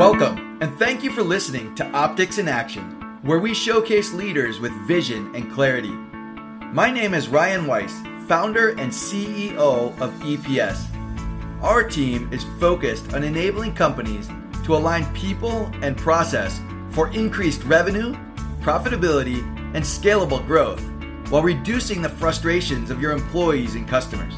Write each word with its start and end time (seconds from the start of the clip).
Welcome, 0.00 0.56
and 0.62 0.74
thank 0.78 1.02
you 1.02 1.12
for 1.12 1.22
listening 1.22 1.74
to 1.74 1.86
Optics 1.90 2.38
in 2.38 2.48
Action, 2.48 3.18
where 3.20 3.38
we 3.38 3.52
showcase 3.52 4.14
leaders 4.14 4.58
with 4.58 4.72
vision 4.88 5.30
and 5.34 5.52
clarity. 5.52 5.90
My 5.90 6.90
name 6.90 7.12
is 7.12 7.28
Ryan 7.28 7.66
Weiss, 7.66 7.92
founder 8.26 8.70
and 8.70 8.90
CEO 8.90 9.60
of 10.00 10.10
EPS. 10.22 10.86
Our 11.62 11.84
team 11.84 12.32
is 12.32 12.46
focused 12.58 13.12
on 13.12 13.24
enabling 13.24 13.74
companies 13.74 14.30
to 14.64 14.74
align 14.74 15.04
people 15.12 15.70
and 15.82 15.98
process 15.98 16.62
for 16.88 17.12
increased 17.12 17.62
revenue, 17.64 18.16
profitability, 18.62 19.42
and 19.74 19.84
scalable 19.84 20.42
growth 20.46 20.80
while 21.28 21.42
reducing 21.42 22.00
the 22.00 22.08
frustrations 22.08 22.90
of 22.90 23.02
your 23.02 23.12
employees 23.12 23.74
and 23.74 23.86
customers. 23.86 24.32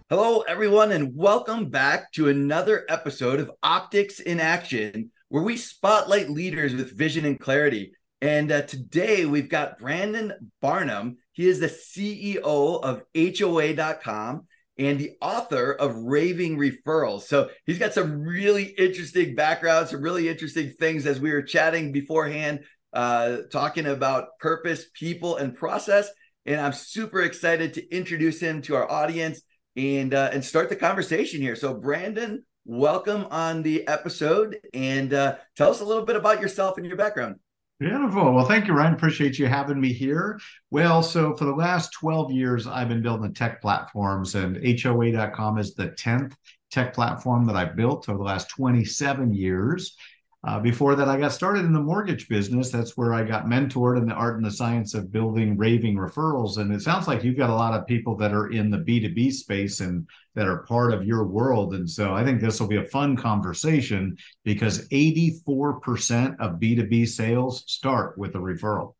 Hello, 0.09 0.41
everyone, 0.41 0.91
and 0.91 1.15
welcome 1.15 1.69
back 1.69 2.11
to 2.11 2.27
another 2.29 2.85
episode 2.89 3.39
of 3.39 3.49
Optics 3.63 4.19
in 4.19 4.39
Action, 4.39 5.11
where 5.29 5.41
we 5.41 5.57
spotlight 5.57 6.29
leaders 6.29 6.75
with 6.75 6.95
vision 6.95 7.25
and 7.25 7.39
clarity. 7.39 7.93
And 8.21 8.51
uh, 8.51 8.61
today 8.61 9.25
we've 9.25 9.49
got 9.49 9.79
Brandon 9.79 10.51
Barnum. 10.61 11.17
He 11.33 11.47
is 11.47 11.59
the 11.59 11.65
CEO 11.67 12.83
of 12.83 13.01
HOA.com 13.15 14.45
and 14.77 14.99
the 14.99 15.11
author 15.21 15.73
of 15.73 15.95
Raving 15.95 16.57
Referrals. 16.57 17.21
So 17.21 17.49
he's 17.65 17.79
got 17.79 17.93
some 17.93 18.21
really 18.21 18.63
interesting 18.63 19.35
backgrounds, 19.35 19.91
some 19.91 20.01
really 20.01 20.27
interesting 20.27 20.71
things 20.71 21.05
as 21.05 21.19
we 21.19 21.31
were 21.31 21.41
chatting 21.41 21.91
beforehand, 21.91 22.61
uh, 22.93 23.37
talking 23.51 23.85
about 23.85 24.37
purpose, 24.39 24.85
people, 24.93 25.37
and 25.37 25.55
process. 25.55 26.09
And 26.45 26.59
I'm 26.59 26.73
super 26.73 27.21
excited 27.21 27.73
to 27.75 27.95
introduce 27.95 28.39
him 28.39 28.61
to 28.63 28.75
our 28.75 28.89
audience 28.89 29.41
and 29.75 30.13
uh, 30.13 30.29
and 30.31 30.43
start 30.43 30.69
the 30.69 30.75
conversation 30.75 31.41
here. 31.41 31.55
So 31.55 31.73
Brandon, 31.73 32.43
welcome 32.65 33.25
on 33.31 33.63
the 33.63 33.87
episode, 33.87 34.57
and 34.73 35.13
uh, 35.13 35.35
tell 35.55 35.71
us 35.71 35.81
a 35.81 35.85
little 35.85 36.05
bit 36.05 36.15
about 36.15 36.41
yourself 36.41 36.77
and 36.77 36.85
your 36.85 36.97
background. 36.97 37.35
Beautiful. 37.77 38.33
Well, 38.33 38.45
thank 38.45 38.67
you, 38.67 38.73
Ryan. 38.73 38.93
Appreciate 38.93 39.37
you 39.37 39.47
having 39.47 39.81
me 39.81 39.91
here. 39.91 40.39
Well, 40.71 41.03
so 41.03 41.35
for 41.35 41.43
the 41.43 41.53
last 41.53 41.91
12 41.91 42.31
years, 42.31 42.67
I've 42.67 42.87
been 42.87 43.01
building 43.01 43.33
tech 43.33 43.61
platforms, 43.61 44.35
and 44.35 44.55
HOA.com 44.81 45.57
is 45.57 45.75
the 45.75 45.89
10th 45.89 46.33
tech 46.71 46.93
platform 46.93 47.45
that 47.47 47.57
I've 47.57 47.75
built 47.75 48.07
over 48.07 48.17
the 48.17 48.23
last 48.23 48.49
27 48.49 49.33
years. 49.33 49.97
Uh, 50.45 50.59
before 50.59 50.95
that, 50.95 51.07
I 51.07 51.17
got 51.17 51.31
started 51.31 51.65
in 51.65 51.73
the 51.73 51.81
mortgage 51.81 52.27
business. 52.27 52.69
That's 52.69 52.95
where 52.95 53.15
I 53.15 53.23
got 53.23 53.47
mentored 53.47 53.97
in 53.97 54.05
the 54.05 54.13
art 54.13 54.35
and 54.35 54.45
the 54.45 54.51
science 54.51 54.93
of 54.93 55.11
building 55.11 55.57
raving 55.57 55.95
referrals. 55.95 56.57
And 56.57 56.71
it 56.71 56.83
sounds 56.83 57.07
like 57.07 57.23
you've 57.23 57.37
got 57.37 57.49
a 57.49 57.55
lot 57.55 57.73
of 57.73 57.87
people 57.87 58.15
that 58.17 58.31
are 58.31 58.51
in 58.51 58.69
the 58.69 58.77
B2B 58.77 59.33
space 59.33 59.79
and 59.79 60.07
that 60.35 60.47
are 60.47 60.63
part 60.65 60.93
of 60.93 61.03
your 61.03 61.23
world. 61.25 61.73
And 61.73 61.89
so 61.89 62.13
I 62.13 62.23
think 62.23 62.41
this 62.41 62.59
will 62.59 62.67
be 62.67 62.75
a 62.75 62.85
fun 62.85 63.15
conversation 63.15 64.17
because 64.43 64.87
84% 64.89 66.35
of 66.39 66.59
B2B 66.59 67.07
sales 67.07 67.63
start 67.65 68.15
with 68.15 68.35
a 68.35 68.39
referral. 68.39 68.93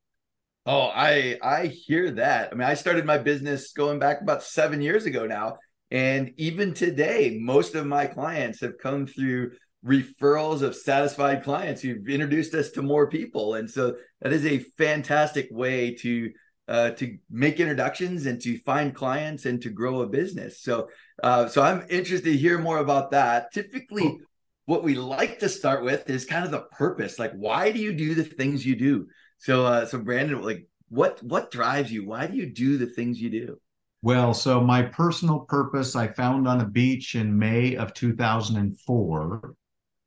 Oh, 0.65 0.89
I 0.95 1.37
I 1.43 1.67
hear 1.67 2.09
that. 2.09 2.51
I 2.51 2.55
mean, 2.55 2.67
I 2.67 2.73
started 2.73 3.05
my 3.05 3.19
business 3.19 3.71
going 3.71 3.99
back 3.99 4.21
about 4.21 4.41
7 4.41 4.81
years 4.81 5.05
ago 5.05 5.27
now, 5.27 5.57
and 5.91 6.31
even 6.37 6.73
today 6.73 7.37
most 7.39 7.75
of 7.75 7.85
my 7.85 8.07
clients 8.07 8.61
have 8.61 8.79
come 8.79 9.05
through 9.05 9.51
referrals 9.85 10.61
of 10.61 10.75
satisfied 10.75 11.43
clients. 11.43 11.81
Who've 11.81 12.07
introduced 12.07 12.53
us 12.53 12.71
to 12.71 12.81
more 12.81 13.07
people. 13.07 13.55
And 13.55 13.69
so 13.69 13.95
that 14.21 14.33
is 14.33 14.45
a 14.45 14.59
fantastic 14.77 15.47
way 15.51 15.93
to 15.95 16.31
uh, 16.67 16.89
to 16.91 17.17
make 17.29 17.59
introductions 17.59 18.25
and 18.25 18.41
to 18.41 18.57
find 18.59 18.95
clients 18.95 19.45
and 19.45 19.61
to 19.61 19.69
grow 19.69 20.01
a 20.01 20.07
business. 20.07 20.61
So 20.61 20.89
uh, 21.21 21.47
so 21.47 21.61
i'm 21.61 21.85
interested 21.89 22.31
to 22.31 22.37
hear 22.37 22.57
more 22.57 22.79
about 22.79 23.11
that. 23.11 23.51
Typically 23.53 24.19
what 24.65 24.83
we 24.83 24.95
like 24.95 25.37
to 25.39 25.49
start 25.49 25.83
with 25.83 26.09
is 26.09 26.25
kind 26.25 26.43
of 26.43 26.49
the 26.49 26.61
purpose. 26.61 27.19
Like 27.19 27.33
why 27.33 27.71
do 27.71 27.79
you 27.79 27.93
do 27.93 28.15
the 28.15 28.23
things 28.23 28.65
you 28.65 28.75
do? 28.75 29.07
So 29.37 29.65
uh, 29.65 29.85
so 29.85 29.99
brandon 29.99 30.41
like 30.41 30.67
what 30.89 31.21
what 31.21 31.51
drives 31.51 31.91
you? 31.91 32.07
Why 32.07 32.25
do 32.25 32.35
you 32.35 32.51
do 32.51 32.77
the 32.77 32.87
things 32.87 33.21
you 33.21 33.29
do? 33.29 33.59
Well, 34.01 34.33
so 34.33 34.61
my 34.61 34.83
personal 34.83 35.39
purpose 35.39 35.95
I 35.95 36.07
found 36.07 36.47
on 36.47 36.61
a 36.61 36.67
beach 36.67 37.15
in 37.15 37.37
May 37.37 37.75
of 37.75 37.93
2004 37.93 39.55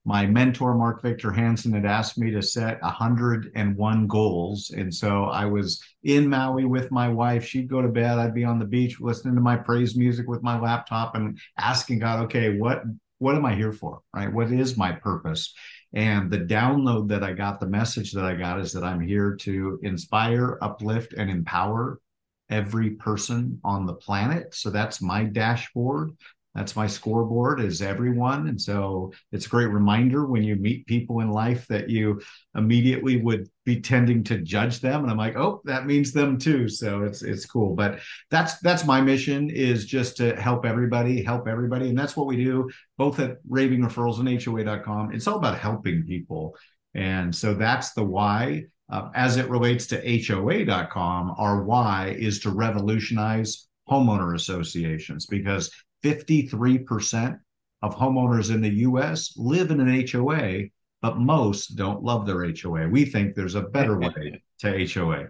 my 0.08 0.24
mentor 0.24 0.74
mark 0.74 1.02
victor 1.02 1.30
hansen 1.30 1.74
had 1.74 1.84
asked 1.84 2.16
me 2.16 2.30
to 2.30 2.40
set 2.40 2.80
101 2.80 4.06
goals. 4.06 4.70
And 4.70 4.92
so 4.92 5.24
i 5.24 5.44
was 5.44 5.82
in 6.02 6.26
maui 6.26 6.64
with 6.64 6.90
my 6.90 7.10
wife. 7.10 7.44
She'd 7.44 7.68
go 7.68 7.82
to 7.82 7.88
bed. 7.88 8.18
I'd 8.18 8.32
be 8.32 8.42
on 8.42 8.58
the 8.58 8.64
beach 8.64 9.02
listening 9.02 9.34
to 9.34 9.42
my 9.42 9.56
praise 9.56 9.96
music 9.96 10.26
with 10.26 10.42
my 10.42 10.58
laptop 10.58 11.14
and 11.14 11.38
asking 11.58 11.98
god 11.98 12.20
okay 12.24 12.56
what 12.56 12.84
what 13.18 13.36
am 13.36 13.44
i 13.44 13.54
here 13.54 13.72
for 13.72 14.00
right? 14.14 14.32
What 14.32 14.50
is 14.50 14.78
my 14.78 14.92
purpose? 14.92 15.52
And 15.92 16.30
the 16.30 16.38
download 16.38 17.08
that 17.08 17.22
i 17.22 17.34
got 17.34 17.60
the 17.60 17.66
message 17.66 18.12
that 18.12 18.24
i 18.24 18.34
got 18.34 18.60
is 18.60 18.72
that 18.72 18.84
i'm 18.84 19.00
here 19.00 19.36
to 19.40 19.78
inspire 19.82 20.58
uplift 20.62 21.12
and 21.18 21.28
empower 21.28 22.00
every 22.48 22.92
person 22.92 23.60
on 23.62 23.84
the 23.84 23.92
planet. 23.92 24.54
So 24.54 24.70
that's 24.70 25.02
my 25.02 25.24
dashboard 25.24 26.12
that's 26.58 26.74
my 26.74 26.88
scoreboard 26.88 27.60
is 27.60 27.80
everyone. 27.80 28.48
And 28.48 28.60
so 28.60 29.12
it's 29.30 29.46
a 29.46 29.48
great 29.48 29.66
reminder 29.66 30.26
when 30.26 30.42
you 30.42 30.56
meet 30.56 30.88
people 30.88 31.20
in 31.20 31.30
life 31.30 31.68
that 31.68 31.88
you 31.88 32.20
immediately 32.56 33.20
would 33.20 33.48
be 33.64 33.80
tending 33.80 34.24
to 34.24 34.38
judge 34.38 34.80
them. 34.80 35.02
And 35.02 35.10
i'm 35.10 35.16
like 35.16 35.36
oh 35.36 35.60
that 35.66 35.86
means 35.86 36.12
them 36.12 36.36
too. 36.36 36.68
So 36.68 37.04
it's 37.04 37.22
it's 37.22 37.46
cool. 37.46 37.76
But 37.76 38.00
that's 38.28 38.58
that's 38.58 38.84
my 38.84 39.00
mission 39.00 39.50
is 39.50 39.86
just 39.86 40.16
to 40.16 40.34
help 40.34 40.66
everybody 40.66 41.22
help 41.22 41.46
everybody. 41.46 41.90
And 41.90 41.98
that's 41.98 42.16
what 42.16 42.26
we 42.26 42.36
do 42.36 42.68
both 42.96 43.20
at 43.20 43.36
raving 43.48 43.80
referrals 43.80 44.18
and 44.18 44.42
hoa.com 44.42 45.12
it's 45.12 45.28
all 45.28 45.38
about 45.38 45.58
helping 45.58 46.02
people. 46.02 46.56
And 46.94 47.32
so 47.34 47.54
that's 47.54 47.92
the 47.92 48.04
why. 48.04 48.64
Uh, 48.90 49.10
as 49.14 49.36
it 49.36 49.50
relates 49.50 49.86
to 49.86 50.00
hoa.com 50.00 51.34
our 51.36 51.62
why 51.62 52.16
is 52.18 52.40
to 52.40 52.50
revolutionize 52.50 53.68
homeowner 53.88 54.34
associations 54.34 55.26
because 55.26 55.70
53% 56.04 57.38
of 57.82 57.96
homeowners 57.96 58.52
in 58.52 58.60
the 58.60 58.70
US 58.70 59.34
live 59.36 59.70
in 59.70 59.80
an 59.80 60.06
HOA, 60.10 60.64
but 61.00 61.18
most 61.18 61.76
don't 61.76 62.02
love 62.02 62.26
their 62.26 62.44
HOA. 62.44 62.88
We 62.88 63.04
think 63.04 63.34
there's 63.34 63.54
a 63.54 63.62
better 63.62 63.98
way 64.00 64.42
to 64.60 64.86
HOA. 64.86 65.28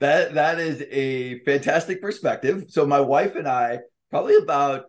That 0.00 0.34
that 0.34 0.58
is 0.58 0.82
a 0.90 1.40
fantastic 1.40 2.02
perspective. 2.02 2.64
So 2.68 2.86
my 2.86 3.00
wife 3.00 3.36
and 3.36 3.46
I 3.46 3.80
probably 4.10 4.36
about 4.36 4.86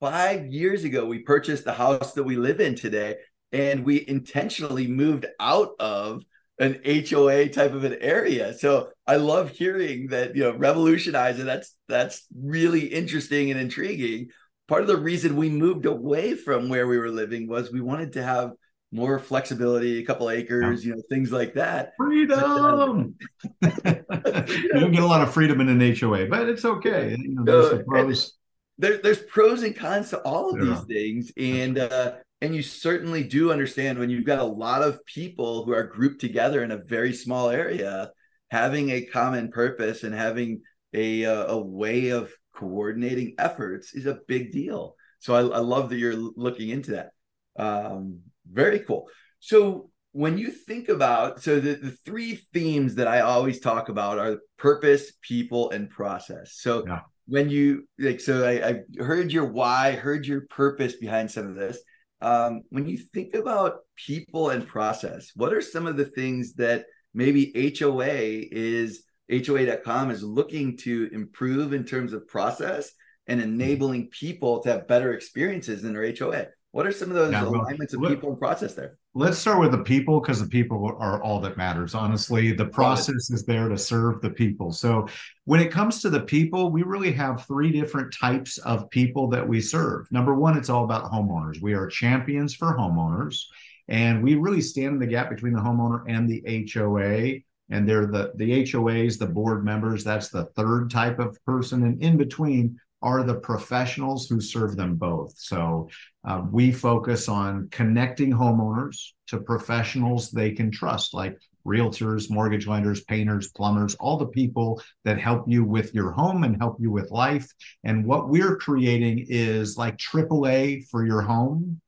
5 0.00 0.46
years 0.46 0.84
ago 0.84 1.06
we 1.06 1.20
purchased 1.20 1.64
the 1.64 1.72
house 1.72 2.12
that 2.14 2.24
we 2.24 2.36
live 2.36 2.60
in 2.60 2.74
today 2.74 3.16
and 3.52 3.84
we 3.84 4.04
intentionally 4.08 4.86
moved 4.86 5.26
out 5.38 5.70
of 5.78 6.24
an 6.58 6.80
HOA 6.84 7.48
type 7.48 7.72
of 7.72 7.84
an 7.84 7.96
area. 8.00 8.54
So 8.54 8.90
I 9.06 9.16
love 9.16 9.50
hearing 9.50 10.08
that, 10.08 10.36
you 10.36 10.44
know, 10.44 10.54
revolutionizing. 10.56 11.46
That's 11.46 11.74
that's 11.88 12.26
really 12.36 12.86
interesting 12.86 13.50
and 13.50 13.60
intriguing. 13.60 14.28
Part 14.68 14.82
of 14.82 14.88
the 14.88 14.96
reason 14.96 15.36
we 15.36 15.50
moved 15.50 15.84
away 15.84 16.34
from 16.34 16.68
where 16.68 16.86
we 16.86 16.96
were 16.96 17.10
living 17.10 17.48
was 17.48 17.70
we 17.70 17.80
wanted 17.80 18.12
to 18.14 18.22
have 18.22 18.52
more 18.92 19.18
flexibility, 19.18 19.98
a 19.98 20.06
couple 20.06 20.30
acres, 20.30 20.86
you 20.86 20.94
know, 20.94 21.02
things 21.10 21.32
like 21.32 21.54
that. 21.54 21.92
Freedom. 21.98 23.16
you 23.62 24.72
don't 24.72 24.92
get 24.92 25.02
a 25.02 25.06
lot 25.06 25.20
of 25.20 25.34
freedom 25.34 25.60
in 25.60 25.68
an 25.68 25.96
HOA, 25.96 26.26
but 26.26 26.48
it's 26.48 26.64
okay. 26.64 27.16
You 27.18 27.34
know, 27.34 27.44
there's, 27.44 27.70
the 27.70 27.84
pros. 27.84 28.34
There, 28.78 28.98
there's 28.98 29.18
pros 29.18 29.64
and 29.64 29.76
cons 29.76 30.10
to 30.10 30.20
all 30.20 30.50
of 30.50 30.64
yeah. 30.64 30.74
these 30.74 30.84
things, 30.84 31.32
and 31.36 31.78
uh, 31.78 32.12
and 32.44 32.54
you 32.54 32.62
certainly 32.62 33.24
do 33.24 33.50
understand 33.50 33.98
when 33.98 34.10
you've 34.10 34.26
got 34.26 34.38
a 34.38 34.44
lot 34.44 34.82
of 34.82 35.02
people 35.06 35.64
who 35.64 35.72
are 35.72 35.82
grouped 35.82 36.20
together 36.20 36.62
in 36.62 36.72
a 36.72 36.76
very 36.76 37.14
small 37.14 37.48
area 37.48 38.10
having 38.50 38.90
a 38.90 39.06
common 39.06 39.50
purpose 39.50 40.04
and 40.04 40.14
having 40.14 40.60
a 40.92 41.24
uh, 41.24 41.46
a 41.46 41.58
way 41.58 42.10
of 42.10 42.30
coordinating 42.54 43.34
efforts 43.38 43.94
is 43.94 44.04
a 44.04 44.18
big 44.28 44.52
deal. 44.52 44.94
So 45.20 45.34
i, 45.34 45.56
I 45.56 45.60
love 45.60 45.88
that 45.88 45.96
you're 45.96 46.14
looking 46.14 46.68
into 46.68 46.90
that. 46.90 47.12
Um, 47.56 48.20
very 48.46 48.80
cool. 48.80 49.08
So 49.40 49.90
when 50.12 50.36
you 50.36 50.50
think 50.50 50.90
about 50.90 51.42
so 51.42 51.58
the, 51.60 51.76
the 51.76 51.96
three 52.04 52.34
themes 52.52 52.96
that 52.96 53.08
i 53.08 53.20
always 53.20 53.58
talk 53.58 53.88
about 53.88 54.18
are 54.18 54.38
purpose 54.58 55.12
people 55.22 55.70
and 55.70 55.88
process. 55.88 56.56
So 56.56 56.84
yeah. 56.86 57.00
when 57.26 57.48
you 57.48 57.88
like 57.98 58.20
so 58.20 58.46
I, 58.46 58.68
I 58.68 59.02
heard 59.02 59.32
your 59.32 59.46
why 59.46 59.92
heard 59.92 60.26
your 60.26 60.42
purpose 60.42 60.96
behind 60.96 61.30
some 61.30 61.48
of 61.48 61.54
this 61.54 61.78
um, 62.24 62.62
when 62.70 62.88
you 62.88 62.96
think 62.96 63.34
about 63.34 63.80
people 63.96 64.48
and 64.48 64.66
process, 64.66 65.30
what 65.36 65.52
are 65.52 65.60
some 65.60 65.86
of 65.86 65.98
the 65.98 66.06
things 66.06 66.54
that 66.54 66.86
maybe 67.12 67.52
HOA 67.78 68.08
is 68.50 69.04
HOA.com 69.30 70.10
is 70.10 70.22
looking 70.22 70.78
to 70.78 71.10
improve 71.12 71.74
in 71.74 71.84
terms 71.84 72.14
of 72.14 72.26
process 72.26 72.90
and 73.26 73.42
enabling 73.42 74.08
people 74.08 74.60
to 74.60 74.70
have 74.70 74.88
better 74.88 75.12
experiences 75.12 75.84
in 75.84 75.92
their 75.92 76.14
HOA? 76.18 76.46
What 76.74 76.88
are 76.88 76.90
some 76.90 77.08
of 77.08 77.14
those 77.14 77.30
yeah, 77.30 77.44
well, 77.44 77.60
alignments 77.60 77.94
of 77.94 78.02
people 78.02 78.30
and 78.30 78.38
process 78.38 78.74
there? 78.74 78.98
Let's 79.14 79.38
start 79.38 79.60
with 79.60 79.70
the 79.70 79.84
people 79.84 80.18
because 80.18 80.40
the 80.40 80.48
people 80.48 80.84
are 80.98 81.22
all 81.22 81.38
that 81.42 81.56
matters. 81.56 81.94
Honestly, 81.94 82.50
the 82.50 82.66
process 82.66 83.30
is 83.30 83.44
there 83.44 83.68
to 83.68 83.78
serve 83.78 84.20
the 84.20 84.30
people. 84.30 84.72
So, 84.72 85.06
when 85.44 85.60
it 85.60 85.70
comes 85.70 86.02
to 86.02 86.10
the 86.10 86.22
people, 86.22 86.72
we 86.72 86.82
really 86.82 87.12
have 87.12 87.46
three 87.46 87.70
different 87.70 88.12
types 88.12 88.58
of 88.58 88.90
people 88.90 89.28
that 89.28 89.46
we 89.46 89.60
serve. 89.60 90.10
Number 90.10 90.34
one, 90.34 90.58
it's 90.58 90.68
all 90.68 90.82
about 90.82 91.12
homeowners. 91.12 91.62
We 91.62 91.74
are 91.74 91.86
champions 91.86 92.56
for 92.56 92.76
homeowners, 92.76 93.40
and 93.86 94.20
we 94.20 94.34
really 94.34 94.60
stand 94.60 94.94
in 94.94 94.98
the 94.98 95.06
gap 95.06 95.30
between 95.30 95.52
the 95.52 95.62
homeowner 95.62 96.02
and 96.08 96.28
the 96.28 96.68
HOA. 96.74 97.38
And 97.70 97.88
they're 97.88 98.06
the 98.06 98.32
the 98.34 98.64
HOAs, 98.64 99.16
the 99.16 99.26
board 99.26 99.64
members. 99.64 100.02
That's 100.02 100.28
the 100.28 100.46
third 100.56 100.90
type 100.90 101.20
of 101.20 101.38
person, 101.44 101.84
and 101.84 102.02
in 102.02 102.16
between 102.16 102.80
are 103.04 103.22
the 103.22 103.34
professionals 103.34 104.26
who 104.26 104.40
serve 104.40 104.76
them 104.76 104.96
both. 104.96 105.34
So 105.36 105.88
uh, 106.26 106.42
we 106.50 106.72
focus 106.72 107.28
on 107.28 107.68
connecting 107.70 108.32
homeowners 108.32 108.96
to 109.26 109.38
professionals 109.38 110.30
they 110.30 110.52
can 110.52 110.70
trust, 110.70 111.12
like 111.12 111.38
realtors, 111.66 112.30
mortgage 112.30 112.66
lenders, 112.66 113.04
painters, 113.04 113.48
plumbers, 113.52 113.94
all 113.96 114.16
the 114.16 114.26
people 114.26 114.82
that 115.04 115.20
help 115.20 115.44
you 115.46 115.64
with 115.64 115.94
your 115.94 116.12
home 116.12 116.44
and 116.44 116.56
help 116.56 116.78
you 116.80 116.90
with 116.90 117.10
life. 117.10 117.46
And 117.84 118.06
what 118.06 118.30
we're 118.30 118.56
creating 118.56 119.26
is 119.28 119.76
like 119.76 119.98
AAA 119.98 120.88
for 120.88 121.06
your 121.06 121.20
home 121.20 121.80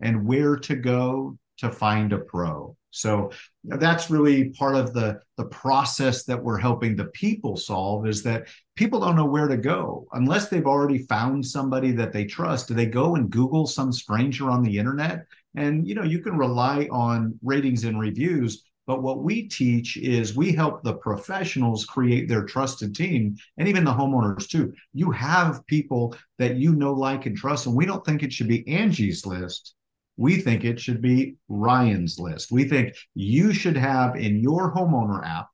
and 0.00 0.26
where 0.26 0.56
to 0.56 0.74
go 0.74 1.36
to 1.58 1.70
find 1.70 2.14
a 2.14 2.18
pro. 2.18 2.76
So 2.92 3.30
that's 3.64 4.10
really 4.10 4.50
part 4.50 4.76
of 4.76 4.92
the 4.92 5.20
the 5.38 5.46
process 5.46 6.24
that 6.24 6.42
we're 6.42 6.58
helping 6.58 6.94
the 6.94 7.06
people 7.06 7.56
solve 7.56 8.06
is 8.06 8.22
that 8.22 8.48
people 8.76 9.00
don't 9.00 9.16
know 9.16 9.24
where 9.24 9.48
to 9.48 9.56
go 9.56 10.06
unless 10.12 10.48
they've 10.48 10.66
already 10.66 10.98
found 11.06 11.44
somebody 11.44 11.90
that 11.92 12.12
they 12.12 12.26
trust. 12.26 12.68
Do 12.68 12.74
they 12.74 12.86
go 12.86 13.16
and 13.16 13.30
Google 13.30 13.66
some 13.66 13.92
stranger 13.92 14.50
on 14.50 14.62
the 14.62 14.78
internet? 14.78 15.24
And 15.56 15.88
you 15.88 15.94
know, 15.94 16.04
you 16.04 16.20
can 16.20 16.36
rely 16.36 16.86
on 16.92 17.38
ratings 17.42 17.84
and 17.84 17.98
reviews, 17.98 18.62
but 18.86 19.02
what 19.02 19.22
we 19.22 19.48
teach 19.48 19.96
is 19.96 20.36
we 20.36 20.52
help 20.52 20.82
the 20.82 20.94
professionals 20.94 21.86
create 21.86 22.28
their 22.28 22.44
trusted 22.44 22.94
team 22.94 23.36
and 23.56 23.68
even 23.68 23.84
the 23.84 23.92
homeowners 23.92 24.46
too. 24.46 24.74
You 24.92 25.10
have 25.12 25.66
people 25.66 26.14
that 26.38 26.56
you 26.56 26.74
know, 26.74 26.92
like, 26.92 27.24
and 27.24 27.36
trust, 27.36 27.66
and 27.66 27.74
we 27.74 27.86
don't 27.86 28.04
think 28.04 28.22
it 28.22 28.34
should 28.34 28.48
be 28.48 28.68
Angie's 28.68 29.24
list 29.24 29.74
we 30.16 30.36
think 30.36 30.64
it 30.64 30.78
should 30.78 31.00
be 31.00 31.36
Ryan's 31.48 32.18
list. 32.18 32.52
We 32.52 32.64
think 32.64 32.94
you 33.14 33.52
should 33.52 33.76
have 33.76 34.16
in 34.16 34.38
your 34.38 34.74
homeowner 34.74 35.26
app, 35.26 35.48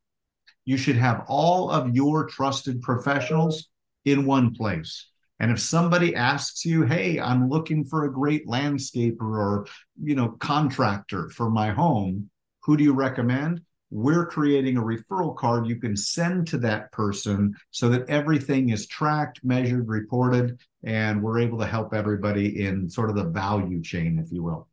you 0.64 0.76
should 0.76 0.96
have 0.96 1.24
all 1.28 1.70
of 1.70 1.94
your 1.94 2.26
trusted 2.26 2.82
professionals 2.82 3.68
in 4.04 4.26
one 4.26 4.54
place. 4.54 5.08
And 5.40 5.50
if 5.50 5.60
somebody 5.60 6.16
asks 6.16 6.64
you, 6.64 6.82
"Hey, 6.82 7.20
I'm 7.20 7.48
looking 7.48 7.84
for 7.84 8.04
a 8.04 8.12
great 8.12 8.46
landscaper 8.46 9.20
or, 9.20 9.66
you 10.02 10.16
know, 10.16 10.30
contractor 10.30 11.28
for 11.30 11.48
my 11.48 11.70
home, 11.70 12.30
who 12.64 12.76
do 12.76 12.82
you 12.82 12.92
recommend?" 12.92 13.62
We're 13.90 14.26
creating 14.26 14.76
a 14.76 14.82
referral 14.82 15.34
card 15.34 15.66
you 15.66 15.76
can 15.76 15.96
send 15.96 16.46
to 16.48 16.58
that 16.58 16.92
person 16.92 17.54
so 17.70 17.88
that 17.88 18.08
everything 18.08 18.68
is 18.70 18.86
tracked, 18.86 19.40
measured, 19.42 19.88
reported, 19.88 20.58
and 20.84 21.22
we're 21.22 21.40
able 21.40 21.58
to 21.58 21.66
help 21.66 21.94
everybody 21.94 22.64
in 22.64 22.88
sort 22.88 23.08
of 23.08 23.16
the 23.16 23.24
value 23.24 23.82
chain, 23.82 24.20
if 24.22 24.30
you 24.30 24.42
will. 24.42 24.68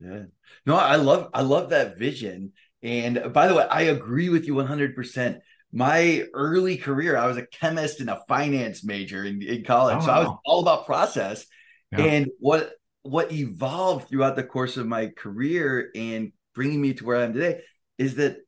Yeah. 0.00 0.24
No, 0.66 0.76
I 0.76 0.96
love 0.96 1.28
I 1.34 1.42
love 1.42 1.70
that 1.70 1.98
vision. 1.98 2.52
And 2.82 3.18
uh, 3.18 3.28
by 3.28 3.48
the 3.48 3.54
way, 3.54 3.66
I 3.68 3.82
agree 3.82 4.28
with 4.28 4.46
you 4.46 4.54
100%. 4.54 5.40
My 5.72 6.24
early 6.32 6.76
career, 6.76 7.16
I 7.16 7.26
was 7.26 7.36
a 7.36 7.46
chemist 7.46 8.00
and 8.00 8.10
a 8.10 8.22
finance 8.26 8.82
major 8.82 9.24
in, 9.24 9.42
in 9.42 9.62
college. 9.62 9.98
Oh, 10.00 10.06
so 10.06 10.10
I 10.10 10.18
was 10.20 10.38
all 10.44 10.60
about 10.60 10.86
process. 10.86 11.44
Yeah. 11.92 12.04
And 12.04 12.28
what 12.38 12.72
what 13.02 13.32
evolved 13.32 14.08
throughout 14.08 14.36
the 14.36 14.44
course 14.44 14.76
of 14.76 14.86
my 14.86 15.08
career 15.08 15.90
and 15.94 16.32
bringing 16.54 16.80
me 16.80 16.94
to 16.94 17.04
where 17.04 17.16
I 17.16 17.24
am 17.24 17.32
today 17.32 17.62
is 17.98 18.16
that 18.16 18.38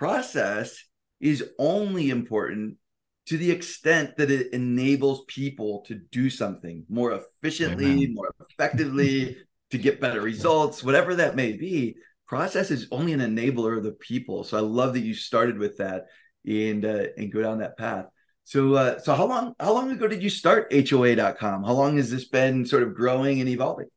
process 0.00 0.82
is 1.20 1.44
only 1.58 2.08
important 2.08 2.76
to 3.26 3.36
the 3.36 3.50
extent 3.50 4.16
that 4.16 4.30
it 4.30 4.50
enables 4.54 5.26
people 5.28 5.84
to 5.86 5.94
do 6.10 6.30
something 6.30 6.86
more 6.88 7.12
efficiently, 7.12 7.84
Amen. 7.84 8.14
more 8.14 8.34
effectively, 8.40 9.36
to 9.70 9.76
get 9.76 10.00
better 10.00 10.22
results, 10.22 10.82
whatever 10.82 11.16
that 11.16 11.36
may 11.36 11.52
be. 11.52 11.96
Process 12.26 12.70
is 12.70 12.88
only 12.90 13.12
an 13.12 13.20
enabler 13.20 13.76
of 13.76 13.84
the 13.84 13.92
people. 13.92 14.42
So 14.42 14.56
I 14.56 14.62
love 14.62 14.94
that 14.94 15.04
you 15.04 15.12
started 15.12 15.58
with 15.58 15.76
that 15.76 16.06
and 16.46 16.82
uh, 16.82 17.08
and 17.18 17.30
go 17.30 17.42
down 17.42 17.58
that 17.58 17.76
path. 17.76 18.06
So 18.44 18.72
uh, 18.74 19.00
so 19.00 19.14
how 19.14 19.26
long 19.26 19.52
how 19.60 19.74
long 19.74 19.90
ago 19.90 20.08
did 20.08 20.22
you 20.22 20.30
start 20.30 20.72
HOA.com? 20.72 21.62
How 21.62 21.74
long 21.74 21.98
has 21.98 22.10
this 22.10 22.26
been 22.26 22.64
sort 22.64 22.84
of 22.84 22.94
growing 22.94 23.40
and 23.40 23.50
evolving? 23.50 23.88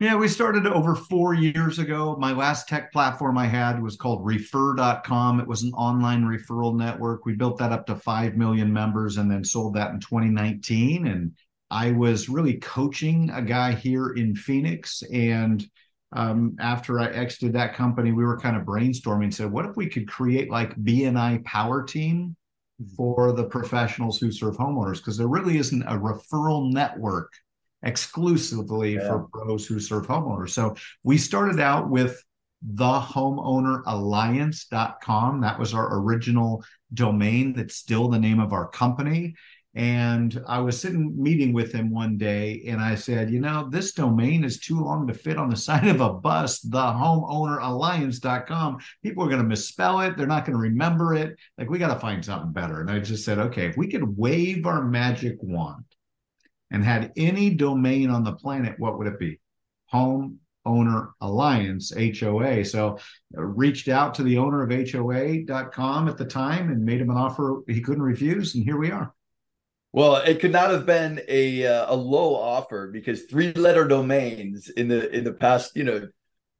Yeah, 0.00 0.16
we 0.16 0.28
started 0.28 0.66
over 0.66 0.94
four 0.94 1.34
years 1.34 1.78
ago. 1.78 2.16
My 2.18 2.32
last 2.32 2.66
tech 2.66 2.90
platform 2.90 3.36
I 3.36 3.46
had 3.46 3.82
was 3.82 3.96
called 3.96 4.24
refer.com. 4.24 5.40
It 5.40 5.46
was 5.46 5.62
an 5.62 5.74
online 5.74 6.24
referral 6.24 6.74
network. 6.74 7.26
We 7.26 7.34
built 7.34 7.58
that 7.58 7.70
up 7.70 7.84
to 7.88 7.94
5 7.94 8.34
million 8.34 8.72
members 8.72 9.18
and 9.18 9.30
then 9.30 9.44
sold 9.44 9.74
that 9.74 9.90
in 9.90 10.00
2019. 10.00 11.06
And 11.06 11.32
I 11.70 11.90
was 11.90 12.30
really 12.30 12.54
coaching 12.54 13.28
a 13.28 13.42
guy 13.42 13.72
here 13.72 14.14
in 14.14 14.34
Phoenix. 14.34 15.02
And 15.12 15.68
um, 16.12 16.56
after 16.60 16.98
I 16.98 17.08
exited 17.08 17.52
that 17.52 17.74
company, 17.74 18.12
we 18.12 18.24
were 18.24 18.40
kind 18.40 18.56
of 18.56 18.62
brainstorming, 18.62 19.34
said, 19.34 19.52
what 19.52 19.66
if 19.66 19.76
we 19.76 19.86
could 19.86 20.08
create 20.08 20.50
like 20.50 20.74
BNI 20.76 21.44
Power 21.44 21.82
Team 21.82 22.34
for 22.96 23.32
the 23.32 23.44
professionals 23.44 24.18
who 24.18 24.32
serve 24.32 24.56
homeowners? 24.56 24.96
Because 24.96 25.18
there 25.18 25.28
really 25.28 25.58
isn't 25.58 25.82
a 25.82 25.92
referral 25.92 26.72
network 26.72 27.30
exclusively 27.82 28.94
yeah. 28.94 29.08
for 29.08 29.26
pros 29.32 29.66
who 29.66 29.80
serve 29.80 30.06
homeowners. 30.06 30.50
So 30.50 30.76
we 31.02 31.18
started 31.18 31.58
out 31.60 31.88
with 31.88 32.22
thehomeowneralliance.com. 32.74 35.40
That 35.40 35.58
was 35.58 35.74
our 35.74 35.98
original 35.98 36.64
domain. 36.92 37.54
That's 37.54 37.76
still 37.76 38.08
the 38.08 38.18
name 38.18 38.40
of 38.40 38.52
our 38.52 38.68
company. 38.68 39.34
And 39.72 40.42
I 40.48 40.58
was 40.58 40.80
sitting 40.80 41.14
meeting 41.16 41.52
with 41.52 41.70
him 41.72 41.92
one 41.92 42.18
day 42.18 42.64
and 42.66 42.80
I 42.80 42.96
said, 42.96 43.30
you 43.30 43.38
know, 43.38 43.68
this 43.70 43.92
domain 43.92 44.42
is 44.42 44.58
too 44.58 44.80
long 44.80 45.06
to 45.06 45.14
fit 45.14 45.36
on 45.36 45.48
the 45.48 45.54
side 45.56 45.86
of 45.86 46.00
a 46.00 46.12
bus, 46.12 46.58
thehomeowneralliance.com. 46.64 48.78
People 49.02 49.24
are 49.24 49.28
going 49.28 49.42
to 49.42 49.46
misspell 49.46 50.00
it. 50.00 50.16
They're 50.16 50.26
not 50.26 50.44
going 50.44 50.56
to 50.56 50.62
remember 50.62 51.14
it. 51.14 51.36
Like, 51.56 51.70
we 51.70 51.78
got 51.78 51.94
to 51.94 52.00
find 52.00 52.24
something 52.24 52.50
better. 52.52 52.80
And 52.80 52.90
I 52.90 52.98
just 52.98 53.24
said, 53.24 53.38
okay, 53.38 53.66
if 53.66 53.76
we 53.76 53.86
could 53.86 54.16
wave 54.16 54.66
our 54.66 54.82
magic 54.82 55.36
wand 55.40 55.84
and 56.70 56.84
had 56.84 57.12
any 57.16 57.50
domain 57.50 58.10
on 58.10 58.24
the 58.24 58.32
planet, 58.32 58.78
what 58.78 58.98
would 58.98 59.06
it 59.06 59.18
be? 59.18 59.40
Home 59.86 60.38
Owner 60.64 61.10
Alliance, 61.20 61.92
HOA. 61.94 62.64
So 62.64 62.98
I 63.36 63.40
reached 63.40 63.88
out 63.88 64.14
to 64.14 64.22
the 64.22 64.38
owner 64.38 64.62
of 64.62 64.70
HOA.com 64.70 66.08
at 66.08 66.18
the 66.18 66.24
time 66.24 66.70
and 66.70 66.84
made 66.84 67.00
him 67.00 67.10
an 67.10 67.16
offer 67.16 67.62
he 67.66 67.80
couldn't 67.80 68.02
refuse. 68.02 68.54
And 68.54 68.64
here 68.64 68.78
we 68.78 68.90
are. 68.90 69.12
Well, 69.92 70.16
it 70.16 70.38
could 70.38 70.52
not 70.52 70.70
have 70.70 70.86
been 70.86 71.20
a 71.26 71.66
uh, 71.66 71.92
a 71.92 71.96
low 71.96 72.36
offer 72.36 72.90
because 72.92 73.24
three 73.24 73.52
letter 73.54 73.88
domains 73.88 74.68
in 74.68 74.86
the 74.86 75.10
in 75.10 75.24
the 75.24 75.32
past, 75.32 75.74
you 75.74 75.82
know, 75.82 76.08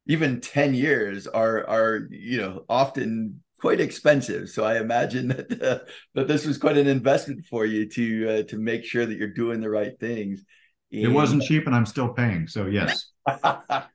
even 0.07 0.41
10 0.41 0.73
years 0.73 1.27
are 1.27 1.65
are 1.67 2.07
you 2.09 2.41
know 2.41 2.65
often 2.67 3.41
quite 3.61 3.79
expensive. 3.79 4.49
So 4.49 4.65
I 4.65 4.79
imagine 4.79 5.27
that 5.29 5.61
uh, 5.61 5.79
that 6.15 6.27
this 6.27 6.45
was 6.45 6.57
quite 6.57 6.77
an 6.77 6.87
investment 6.87 7.45
for 7.45 7.65
you 7.65 7.87
to 7.89 8.29
uh, 8.29 8.43
to 8.43 8.57
make 8.57 8.83
sure 8.83 9.05
that 9.05 9.15
you're 9.15 9.27
doing 9.27 9.61
the 9.61 9.69
right 9.69 9.97
things. 9.99 10.43
And, 10.91 11.03
it 11.03 11.07
wasn't 11.09 11.43
cheap, 11.43 11.67
and 11.67 11.75
I'm 11.75 11.85
still 11.85 12.09
paying. 12.09 12.47
So 12.47 12.65
yes, 12.65 13.11
I, 13.27 13.85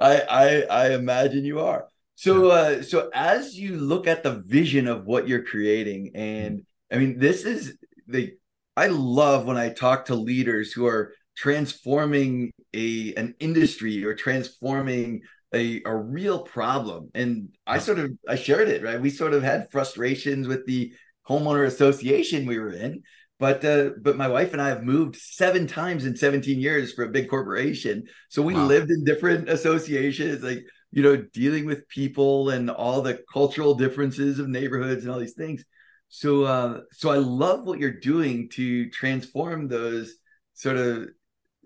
I 0.00 0.66
I 0.68 0.94
imagine 0.94 1.44
you 1.44 1.60
are. 1.60 1.86
So 2.16 2.50
uh, 2.50 2.82
so 2.82 3.10
as 3.14 3.56
you 3.56 3.76
look 3.76 4.06
at 4.06 4.22
the 4.22 4.42
vision 4.46 4.88
of 4.88 5.04
what 5.04 5.28
you're 5.28 5.44
creating, 5.44 6.12
and 6.14 6.62
I 6.90 6.96
mean 6.96 7.18
this 7.18 7.44
is 7.44 7.76
the 8.08 8.34
I 8.76 8.86
love 8.86 9.44
when 9.44 9.58
I 9.58 9.68
talk 9.68 10.06
to 10.06 10.14
leaders 10.14 10.72
who 10.72 10.86
are 10.86 11.12
transforming 11.36 12.52
a 12.74 13.14
an 13.14 13.34
industry 13.38 14.04
or 14.04 14.14
transforming 14.14 15.22
a, 15.54 15.82
a 15.84 15.94
real 15.94 16.40
problem. 16.40 17.10
And 17.14 17.50
I 17.66 17.78
sort 17.78 17.98
of 17.98 18.12
I 18.28 18.36
shared 18.36 18.68
it, 18.68 18.82
right? 18.82 19.00
We 19.00 19.10
sort 19.10 19.34
of 19.34 19.42
had 19.42 19.70
frustrations 19.70 20.48
with 20.48 20.66
the 20.66 20.92
homeowner 21.28 21.66
association 21.66 22.46
we 22.46 22.58
were 22.58 22.72
in. 22.72 23.02
But 23.38 23.64
uh, 23.64 23.90
but 24.00 24.16
my 24.16 24.28
wife 24.28 24.52
and 24.52 24.62
I 24.62 24.68
have 24.68 24.84
moved 24.84 25.16
seven 25.16 25.66
times 25.66 26.04
in 26.04 26.16
17 26.16 26.60
years 26.60 26.92
for 26.92 27.04
a 27.04 27.10
big 27.10 27.28
corporation. 27.28 28.04
So 28.28 28.40
we 28.40 28.54
wow. 28.54 28.66
lived 28.66 28.90
in 28.90 29.04
different 29.04 29.48
associations, 29.48 30.44
like 30.44 30.64
you 30.92 31.02
know, 31.02 31.16
dealing 31.16 31.66
with 31.66 31.88
people 31.88 32.50
and 32.50 32.70
all 32.70 33.02
the 33.02 33.20
cultural 33.32 33.74
differences 33.74 34.38
of 34.38 34.48
neighborhoods 34.48 35.04
and 35.04 35.12
all 35.12 35.18
these 35.18 35.34
things. 35.34 35.64
So 36.08 36.44
uh, 36.44 36.80
so 36.92 37.10
I 37.10 37.16
love 37.16 37.64
what 37.64 37.80
you're 37.80 37.98
doing 37.98 38.48
to 38.50 38.88
transform 38.90 39.66
those 39.66 40.14
sort 40.54 40.76
of 40.76 41.08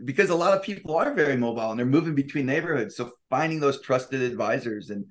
because 0.04 0.30
a 0.30 0.34
lot 0.34 0.54
of 0.54 0.62
people 0.62 0.96
are 0.96 1.14
very 1.14 1.36
mobile 1.36 1.70
and 1.70 1.78
they're 1.78 1.86
moving 1.86 2.14
between 2.14 2.46
neighborhoods. 2.46 2.96
So 2.96 3.12
finding 3.30 3.60
those 3.60 3.80
trusted 3.80 4.22
advisors 4.22 4.90
and 4.90 5.06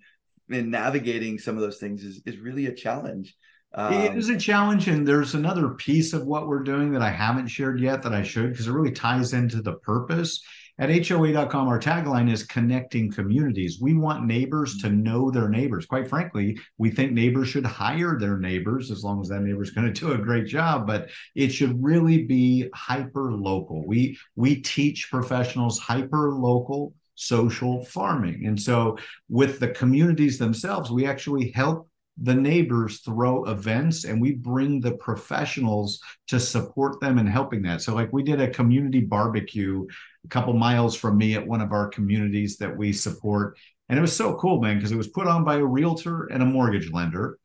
and 0.50 0.70
navigating 0.70 1.40
some 1.40 1.56
of 1.56 1.62
those 1.62 1.80
things 1.80 2.04
is, 2.04 2.22
is 2.26 2.38
really 2.38 2.68
a 2.68 2.76
challenge. 2.76 3.36
Um, 3.74 3.94
it 3.94 4.16
is 4.16 4.30
a 4.30 4.38
challenge, 4.38 4.88
and 4.88 5.06
there's 5.06 5.34
another 5.34 5.70
piece 5.70 6.14
of 6.14 6.26
what 6.26 6.48
we're 6.48 6.64
doing 6.64 6.92
that 6.94 7.02
I 7.02 7.10
haven't 7.10 7.48
shared 7.48 7.82
yet 7.82 8.04
that 8.04 8.14
I 8.14 8.24
should 8.24 8.52
because 8.52 8.68
it 8.68 8.72
really 8.72 8.92
ties 8.92 9.34
into 9.34 9.62
the 9.62 9.74
purpose. 9.74 10.42
At 10.78 11.08
HOA.com, 11.08 11.68
our 11.68 11.80
tagline 11.80 12.30
is 12.30 12.44
connecting 12.44 13.10
communities. 13.10 13.80
We 13.80 13.94
want 13.94 14.26
neighbors 14.26 14.78
to 14.80 14.88
mm-hmm. 14.88 15.04
know 15.04 15.32
their 15.32 15.48
neighbors. 15.48 15.86
Quite 15.86 16.10
frankly, 16.10 16.58
we 16.78 16.90
think 16.92 17.14
neighbors 17.14 17.48
should 17.48 17.66
hire 17.66 18.18
their 18.20 18.38
neighbors 18.38 18.92
as 18.92 19.04
long 19.04 19.22
as 19.22 19.30
that 19.30 19.42
neighbor's 19.42 19.72
going 19.72 19.92
to 19.92 20.00
do 20.00 20.12
a 20.12 20.18
great 20.18 20.48
job, 20.48 20.86
but 20.86 21.10
it 21.34 21.50
should 21.50 21.82
really 21.82 22.24
be 22.24 22.70
hyper 22.74 23.32
local. 23.32 23.88
We 23.88 24.18
we 24.36 24.58
teach 24.58 25.10
professionals 25.10 25.80
hyper 25.80 26.34
local 26.34 26.94
social 27.16 27.86
farming. 27.86 28.46
And 28.46 28.62
so 28.62 28.98
with 29.30 29.60
the 29.60 29.70
communities 29.70 30.38
themselves, 30.38 30.92
we 30.92 31.06
actually 31.06 31.52
help 31.52 31.90
the 32.18 32.36
neighbors 32.36 33.00
throw 33.00 33.44
events 33.46 34.06
and 34.06 34.22
we 34.22 34.32
bring 34.32 34.80
the 34.80 34.94
professionals 34.94 36.00
to 36.28 36.40
support 36.40 37.00
them 37.02 37.18
in 37.18 37.28
helping 37.28 37.62
that. 37.64 37.82
So, 37.82 37.94
like, 37.94 38.14
we 38.14 38.24
did 38.24 38.40
a 38.40 38.50
community 38.50 39.02
barbecue 39.02 39.86
a 40.24 40.28
couple 40.30 40.54
miles 40.54 40.96
from 40.96 41.18
me 41.18 41.36
at 41.36 41.46
one 41.46 41.62
of 41.62 41.72
our 41.72 41.90
communities 41.90 42.58
that 42.58 42.76
we 42.76 42.94
support. 42.94 43.58
And 43.90 44.00
it 44.00 44.02
was 44.02 44.16
so 44.16 44.36
cool, 44.36 44.62
man, 44.62 44.78
because 44.78 44.92
it 44.92 44.98
was 44.98 45.10
put 45.10 45.28
on 45.28 45.44
by 45.44 45.58
a 45.58 45.66
realtor 45.66 46.26
and 46.26 46.42
a 46.42 46.46
mortgage 46.46 46.92
lender. 46.92 47.38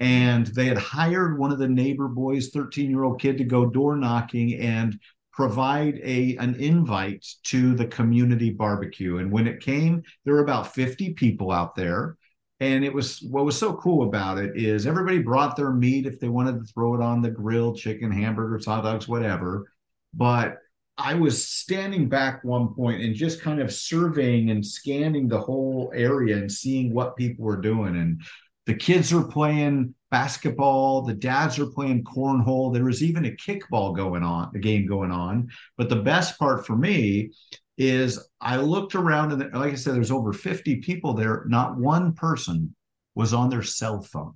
And 0.00 0.46
they 0.48 0.66
had 0.66 0.78
hired 0.78 1.38
one 1.38 1.50
of 1.50 1.58
the 1.58 1.68
neighbor 1.68 2.08
boys, 2.08 2.50
13 2.50 2.90
year 2.90 3.04
old 3.04 3.20
kid, 3.20 3.38
to 3.38 3.44
go 3.44 3.66
door 3.66 3.96
knocking 3.96 4.54
and 4.60 4.98
provide 5.32 6.00
a 6.02 6.36
an 6.36 6.56
invite 6.56 7.24
to 7.44 7.74
the 7.74 7.86
community 7.86 8.50
barbecue. 8.50 9.18
And 9.18 9.32
when 9.32 9.46
it 9.46 9.60
came, 9.60 10.02
there 10.24 10.34
were 10.34 10.42
about 10.42 10.74
50 10.74 11.14
people 11.14 11.50
out 11.50 11.74
there. 11.74 12.16
And 12.60 12.84
it 12.84 12.92
was 12.92 13.22
what 13.22 13.44
was 13.44 13.56
so 13.56 13.74
cool 13.74 14.08
about 14.08 14.38
it 14.38 14.56
is 14.56 14.86
everybody 14.86 15.18
brought 15.18 15.54
their 15.56 15.70
meat 15.70 16.06
if 16.06 16.18
they 16.18 16.28
wanted 16.28 16.58
to 16.58 16.72
throw 16.72 16.94
it 16.94 17.00
on 17.00 17.22
the 17.22 17.30
grill, 17.30 17.74
chicken, 17.74 18.10
hamburgers, 18.10 18.66
hot 18.66 18.82
dogs, 18.82 19.06
whatever. 19.06 19.70
But 20.12 20.58
I 20.96 21.14
was 21.14 21.46
standing 21.46 22.08
back 22.08 22.42
one 22.42 22.74
point 22.74 23.02
and 23.02 23.14
just 23.14 23.40
kind 23.40 23.60
of 23.60 23.72
surveying 23.72 24.50
and 24.50 24.66
scanning 24.66 25.28
the 25.28 25.40
whole 25.40 25.92
area 25.94 26.36
and 26.36 26.50
seeing 26.50 26.92
what 26.92 27.16
people 27.16 27.44
were 27.44 27.60
doing. 27.60 27.96
And 27.96 28.22
the 28.66 28.74
kids 28.74 29.12
are 29.12 29.22
playing 29.22 29.94
basketball, 30.10 31.02
the 31.02 31.14
dads 31.14 31.58
are 31.58 31.66
playing 31.66 32.04
cornhole. 32.04 32.72
There 32.72 32.84
was 32.84 33.02
even 33.02 33.26
a 33.26 33.30
kickball 33.30 33.94
going 33.94 34.22
on, 34.22 34.50
a 34.54 34.58
game 34.58 34.86
going 34.86 35.10
on. 35.10 35.48
But 35.76 35.88
the 35.88 35.96
best 35.96 36.38
part 36.38 36.66
for 36.66 36.76
me 36.76 37.30
is 37.76 38.28
I 38.40 38.56
looked 38.56 38.94
around 38.94 39.32
and 39.32 39.52
like 39.54 39.72
I 39.72 39.76
said, 39.76 39.94
there's 39.94 40.10
over 40.10 40.32
50 40.32 40.76
people 40.76 41.14
there. 41.14 41.44
Not 41.46 41.76
one 41.76 42.12
person 42.12 42.74
was 43.14 43.32
on 43.32 43.50
their 43.50 43.62
cell 43.62 44.02
phone. 44.02 44.34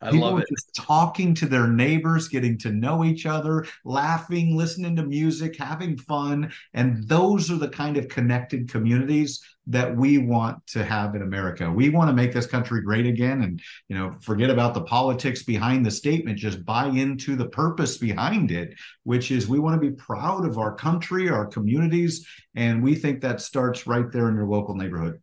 I 0.00 0.10
People 0.10 0.20
love 0.20 0.38
it. 0.38 0.48
just 0.48 0.74
talking 0.74 1.34
to 1.34 1.46
their 1.46 1.66
neighbors, 1.66 2.28
getting 2.28 2.58
to 2.58 2.70
know 2.70 3.02
each 3.04 3.24
other, 3.24 3.66
laughing, 3.84 4.54
listening 4.54 4.94
to 4.96 5.02
music, 5.02 5.56
having 5.56 5.96
fun. 5.96 6.52
And 6.74 7.08
those 7.08 7.50
are 7.50 7.56
the 7.56 7.68
kind 7.68 7.96
of 7.96 8.08
connected 8.08 8.68
communities 8.68 9.40
that 9.68 9.96
we 9.96 10.18
want 10.18 10.64
to 10.68 10.84
have 10.84 11.14
in 11.14 11.22
America. 11.22 11.70
We 11.70 11.88
want 11.88 12.08
to 12.10 12.14
make 12.14 12.32
this 12.32 12.46
country 12.46 12.82
great 12.82 13.06
again 13.06 13.42
and, 13.42 13.60
you 13.88 13.96
know, 13.96 14.12
forget 14.20 14.50
about 14.50 14.74
the 14.74 14.82
politics 14.82 15.42
behind 15.42 15.84
the 15.84 15.90
statement, 15.90 16.38
just 16.38 16.64
buy 16.64 16.86
into 16.86 17.34
the 17.34 17.48
purpose 17.48 17.96
behind 17.96 18.50
it, 18.50 18.74
which 19.04 19.30
is 19.30 19.48
we 19.48 19.58
want 19.58 19.80
to 19.80 19.90
be 19.90 19.96
proud 19.96 20.44
of 20.46 20.58
our 20.58 20.74
country, 20.74 21.30
our 21.30 21.46
communities, 21.46 22.28
and 22.54 22.82
we 22.82 22.94
think 22.94 23.22
that 23.22 23.40
starts 23.40 23.86
right 23.86 24.12
there 24.12 24.28
in 24.28 24.36
your 24.36 24.46
local 24.46 24.74
neighborhood. 24.76 25.20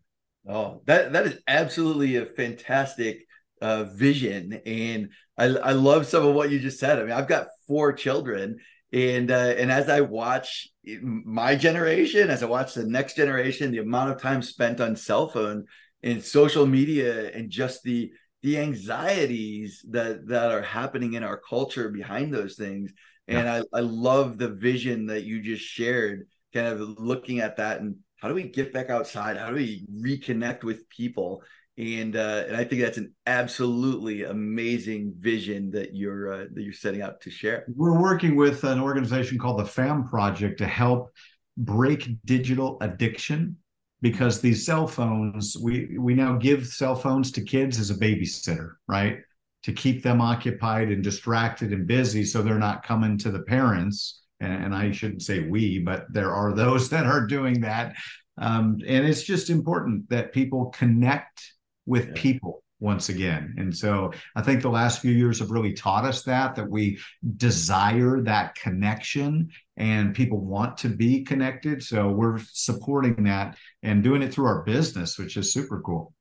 Oh, 0.47 0.81
that 0.87 1.13
that 1.13 1.25
is 1.27 1.39
absolutely 1.47 2.17
a 2.17 2.25
fantastic 2.25 3.25
uh, 3.63 3.85
vision, 3.85 4.59
and 4.65 5.09
I 5.37 5.45
I 5.45 5.71
love 5.71 6.05
some 6.05 6.25
of 6.27 6.35
what 6.35 6.51
you 6.51 6.59
just 6.59 6.79
said. 6.79 6.99
I 6.99 7.03
mean, 7.03 7.13
I've 7.13 7.29
got 7.29 7.47
four 7.65 7.93
children, 7.93 8.57
and 8.91 9.31
uh, 9.31 9.53
and 9.57 9.71
as 9.71 9.87
I 9.87 10.01
watch 10.01 10.67
my 11.01 11.55
generation, 11.55 12.29
as 12.29 12.43
I 12.43 12.47
watch 12.47 12.73
the 12.73 12.85
next 12.85 13.15
generation, 13.15 13.71
the 13.71 13.79
amount 13.79 14.11
of 14.11 14.21
time 14.21 14.41
spent 14.41 14.81
on 14.81 14.97
cell 14.97 15.29
phone 15.29 15.63
and 16.03 16.21
social 16.21 16.65
media, 16.65 17.31
and 17.31 17.49
just 17.49 17.83
the 17.83 18.11
the 18.41 18.59
anxieties 18.59 19.85
that 19.91 20.27
that 20.27 20.51
are 20.51 20.61
happening 20.61 21.13
in 21.13 21.23
our 21.23 21.37
culture 21.37 21.89
behind 21.89 22.33
those 22.33 22.55
things, 22.55 22.91
and 23.29 23.47
I 23.47 23.63
I 23.73 23.79
love 23.79 24.37
the 24.37 24.49
vision 24.49 25.05
that 25.07 25.23
you 25.23 25.41
just 25.41 25.63
shared, 25.63 26.27
kind 26.53 26.67
of 26.67 26.81
looking 26.99 27.39
at 27.39 27.55
that 27.57 27.79
and 27.79 27.95
how 28.23 28.29
do 28.29 28.35
we 28.35 28.43
get 28.43 28.71
back 28.71 28.89
outside? 28.89 29.35
How 29.35 29.49
do 29.49 29.55
we 29.55 29.85
reconnect 29.93 30.63
with 30.63 30.87
people? 30.87 31.43
And 31.77 32.15
uh, 32.15 32.43
and 32.47 32.55
I 32.55 32.63
think 32.63 32.81
that's 32.81 32.99
an 32.99 33.13
absolutely 33.25 34.23
amazing 34.23 35.13
vision 35.17 35.71
that 35.71 35.95
you're 35.95 36.31
uh, 36.31 36.45
that 36.53 36.61
you're 36.61 36.73
setting 36.73 37.01
out 37.01 37.21
to 37.21 37.31
share. 37.31 37.65
We're 37.75 37.99
working 37.99 38.35
with 38.35 38.63
an 38.63 38.79
organization 38.79 39.39
called 39.39 39.59
the 39.59 39.65
FAM 39.65 40.07
Project 40.07 40.59
to 40.59 40.67
help 40.67 41.11
break 41.57 42.09
digital 42.25 42.77
addiction 42.81 43.57
because 44.01 44.39
these 44.39 44.65
cell 44.65 44.85
phones 44.85 45.57
we 45.57 45.97
we 45.97 46.13
now 46.13 46.35
give 46.35 46.67
cell 46.67 46.95
phones 46.95 47.31
to 47.31 47.41
kids 47.41 47.79
as 47.79 47.89
a 47.89 47.95
babysitter, 47.95 48.73
right? 48.87 49.19
To 49.63 49.73
keep 49.73 50.03
them 50.03 50.21
occupied 50.21 50.89
and 50.89 51.03
distracted 51.03 51.73
and 51.73 51.87
busy 51.87 52.23
so 52.23 52.41
they're 52.43 52.59
not 52.59 52.83
coming 52.83 53.17
to 53.19 53.31
the 53.31 53.43
parents. 53.43 54.21
And, 54.39 54.65
and 54.65 54.75
I 54.75 54.91
shouldn't 54.91 55.21
say 55.21 55.47
we, 55.47 55.79
but 55.79 56.05
there 56.11 56.33
are 56.33 56.53
those 56.53 56.89
that 56.91 57.07
are 57.07 57.25
doing 57.25 57.61
that. 57.61 57.95
Um, 58.37 58.79
and 58.85 59.07
it's 59.07 59.23
just 59.23 59.49
important 59.49 60.09
that 60.09 60.33
people 60.33 60.65
connect 60.67 61.52
with 61.85 62.07
yeah. 62.07 62.13
people 62.15 62.63
once 62.79 63.07
again. 63.07 63.55
And 63.57 63.75
so 63.75 64.11
I 64.35 64.41
think 64.41 64.61
the 64.61 64.69
last 64.69 65.01
few 65.01 65.11
years 65.11 65.39
have 65.39 65.51
really 65.51 65.73
taught 65.73 66.03
us 66.03 66.23
that 66.23 66.55
that 66.55 66.69
we 66.69 66.99
desire 67.37 68.21
that 68.21 68.55
connection 68.55 69.49
and 69.77 70.13
people 70.13 70.39
want 70.39 70.77
to 70.79 70.89
be 70.89 71.23
connected. 71.23 71.81
So 71.81 72.09
we're 72.09 72.39
supporting 72.51 73.23
that 73.23 73.57
and 73.83 74.03
doing 74.03 74.21
it 74.21 74.33
through 74.33 74.47
our 74.47 74.63
business, 74.63 75.17
which 75.17 75.37
is 75.37 75.53
super 75.53 75.81
cool. 75.81 76.13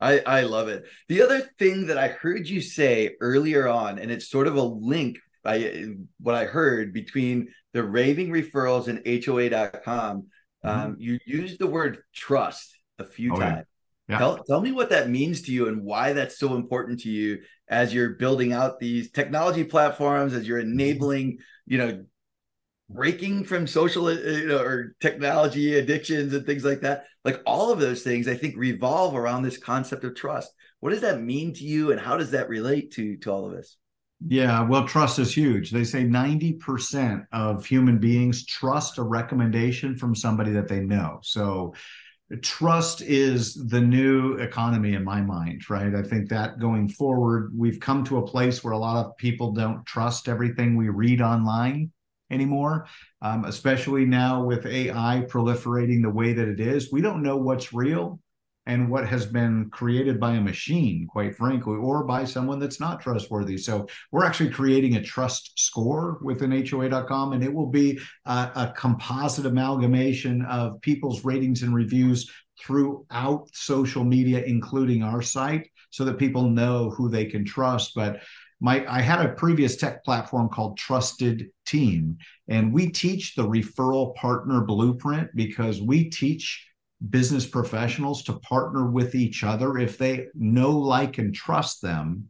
I, 0.00 0.20
I 0.20 0.40
love 0.42 0.68
it. 0.68 0.84
The 1.08 1.22
other 1.22 1.40
thing 1.58 1.86
that 1.88 1.98
I 1.98 2.06
heard 2.06 2.46
you 2.46 2.60
say 2.60 3.16
earlier 3.20 3.66
on, 3.66 3.98
and 3.98 4.12
it's 4.12 4.30
sort 4.30 4.46
of 4.46 4.54
a 4.54 4.62
link 4.62 5.18
I 5.44 5.86
what 6.20 6.34
I 6.34 6.44
heard 6.44 6.92
between 6.92 7.48
the 7.72 7.82
raving 7.82 8.30
referrals 8.30 8.88
and 8.88 8.98
HOA.com, 9.24 10.22
mm-hmm. 10.22 10.68
um, 10.68 10.96
you 10.98 11.18
used 11.24 11.58
the 11.58 11.66
word 11.66 11.98
trust 12.14 12.76
a 12.98 13.04
few 13.04 13.34
oh, 13.34 13.40
times. 13.40 13.56
Yeah. 13.56 13.62
Yeah. 14.08 14.18
Tell, 14.18 14.44
tell 14.44 14.60
me 14.60 14.72
what 14.72 14.90
that 14.90 15.10
means 15.10 15.42
to 15.42 15.52
you 15.52 15.68
and 15.68 15.82
why 15.82 16.14
that's 16.14 16.38
so 16.38 16.54
important 16.54 17.00
to 17.00 17.10
you 17.10 17.40
as 17.68 17.92
you're 17.92 18.10
building 18.10 18.52
out 18.52 18.78
these 18.78 19.10
technology 19.10 19.64
platforms, 19.64 20.32
as 20.32 20.48
you're 20.48 20.60
enabling, 20.60 21.38
you 21.66 21.78
know, 21.78 22.04
breaking 22.90 23.44
from 23.44 23.66
social 23.66 24.06
uh, 24.06 24.12
you 24.12 24.46
know, 24.46 24.62
or 24.62 24.94
technology 25.00 25.78
addictions 25.78 26.32
and 26.32 26.46
things 26.46 26.64
like 26.64 26.80
that. 26.80 27.04
Like 27.24 27.42
all 27.44 27.70
of 27.70 27.80
those 27.80 28.02
things, 28.02 28.28
I 28.28 28.34
think 28.34 28.56
revolve 28.56 29.14
around 29.14 29.42
this 29.42 29.58
concept 29.58 30.04
of 30.04 30.14
trust. 30.14 30.52
What 30.80 30.90
does 30.90 31.02
that 31.02 31.20
mean 31.20 31.52
to 31.54 31.64
you, 31.64 31.90
and 31.90 32.00
how 32.00 32.16
does 32.16 32.30
that 32.30 32.48
relate 32.48 32.92
to 32.92 33.16
to 33.18 33.30
all 33.30 33.46
of 33.46 33.52
this? 33.52 33.76
Yeah, 34.26 34.62
well, 34.62 34.86
trust 34.86 35.18
is 35.18 35.34
huge. 35.34 35.70
They 35.70 35.84
say 35.84 36.02
90% 36.04 37.24
of 37.32 37.64
human 37.64 37.98
beings 37.98 38.44
trust 38.46 38.98
a 38.98 39.02
recommendation 39.02 39.96
from 39.96 40.14
somebody 40.14 40.50
that 40.52 40.66
they 40.66 40.80
know. 40.80 41.20
So 41.22 41.74
trust 42.42 43.00
is 43.00 43.54
the 43.68 43.80
new 43.80 44.34
economy 44.34 44.94
in 44.94 45.02
my 45.02 45.20
mind 45.20 45.68
right? 45.70 45.94
I 45.94 46.02
think 46.02 46.28
that 46.28 46.58
going 46.58 46.88
forward 46.88 47.52
we've 47.56 47.80
come 47.80 48.04
to 48.04 48.18
a 48.18 48.26
place 48.26 48.62
where 48.62 48.74
a 48.74 48.78
lot 48.78 49.04
of 49.04 49.16
people 49.16 49.52
don't 49.52 49.84
trust 49.86 50.28
everything 50.28 50.76
we 50.76 50.90
read 50.90 51.20
online 51.20 51.90
anymore 52.30 52.86
um, 53.22 53.46
especially 53.46 54.04
now 54.04 54.44
with 54.44 54.66
ai 54.66 55.24
proliferating 55.28 56.02
the 56.02 56.10
way 56.10 56.32
that 56.34 56.48
it 56.48 56.60
is. 56.60 56.92
We 56.92 57.00
don't 57.00 57.22
know 57.22 57.36
what's 57.36 57.72
real 57.72 58.20
and 58.68 58.90
what 58.90 59.08
has 59.08 59.24
been 59.24 59.70
created 59.70 60.20
by 60.20 60.34
a 60.34 60.40
machine, 60.40 61.06
quite 61.06 61.34
frankly, 61.34 61.76
or 61.76 62.04
by 62.04 62.22
someone 62.22 62.58
that's 62.58 62.78
not 62.78 63.00
trustworthy. 63.00 63.56
So 63.56 63.86
we're 64.12 64.26
actually 64.26 64.50
creating 64.50 64.96
a 64.96 65.02
trust 65.02 65.58
score 65.58 66.18
within 66.22 66.52
HOA.com, 66.52 67.32
and 67.32 67.42
it 67.42 67.52
will 67.52 67.70
be 67.70 67.98
a, 68.26 68.50
a 68.54 68.74
composite 68.76 69.46
amalgamation 69.46 70.44
of 70.44 70.80
people's 70.82 71.24
ratings 71.24 71.62
and 71.62 71.74
reviews 71.74 72.30
throughout 72.60 73.48
social 73.54 74.04
media, 74.04 74.42
including 74.44 75.02
our 75.02 75.22
site, 75.22 75.70
so 75.88 76.04
that 76.04 76.18
people 76.18 76.50
know 76.50 76.90
who 76.90 77.08
they 77.08 77.24
can 77.24 77.46
trust. 77.46 77.92
But 77.94 78.20
my 78.60 78.84
I 78.86 79.00
had 79.00 79.24
a 79.24 79.32
previous 79.32 79.76
tech 79.76 80.04
platform 80.04 80.50
called 80.50 80.76
Trusted 80.76 81.46
Team, 81.64 82.18
and 82.48 82.70
we 82.70 82.90
teach 82.90 83.34
the 83.34 83.48
referral 83.48 84.14
partner 84.14 84.60
blueprint 84.60 85.30
because 85.34 85.80
we 85.80 86.10
teach 86.10 86.66
business 87.10 87.46
professionals 87.46 88.22
to 88.24 88.34
partner 88.40 88.90
with 88.90 89.14
each 89.14 89.44
other. 89.44 89.78
If 89.78 89.98
they 89.98 90.26
know, 90.34 90.70
like, 90.70 91.18
and 91.18 91.34
trust 91.34 91.80
them, 91.80 92.28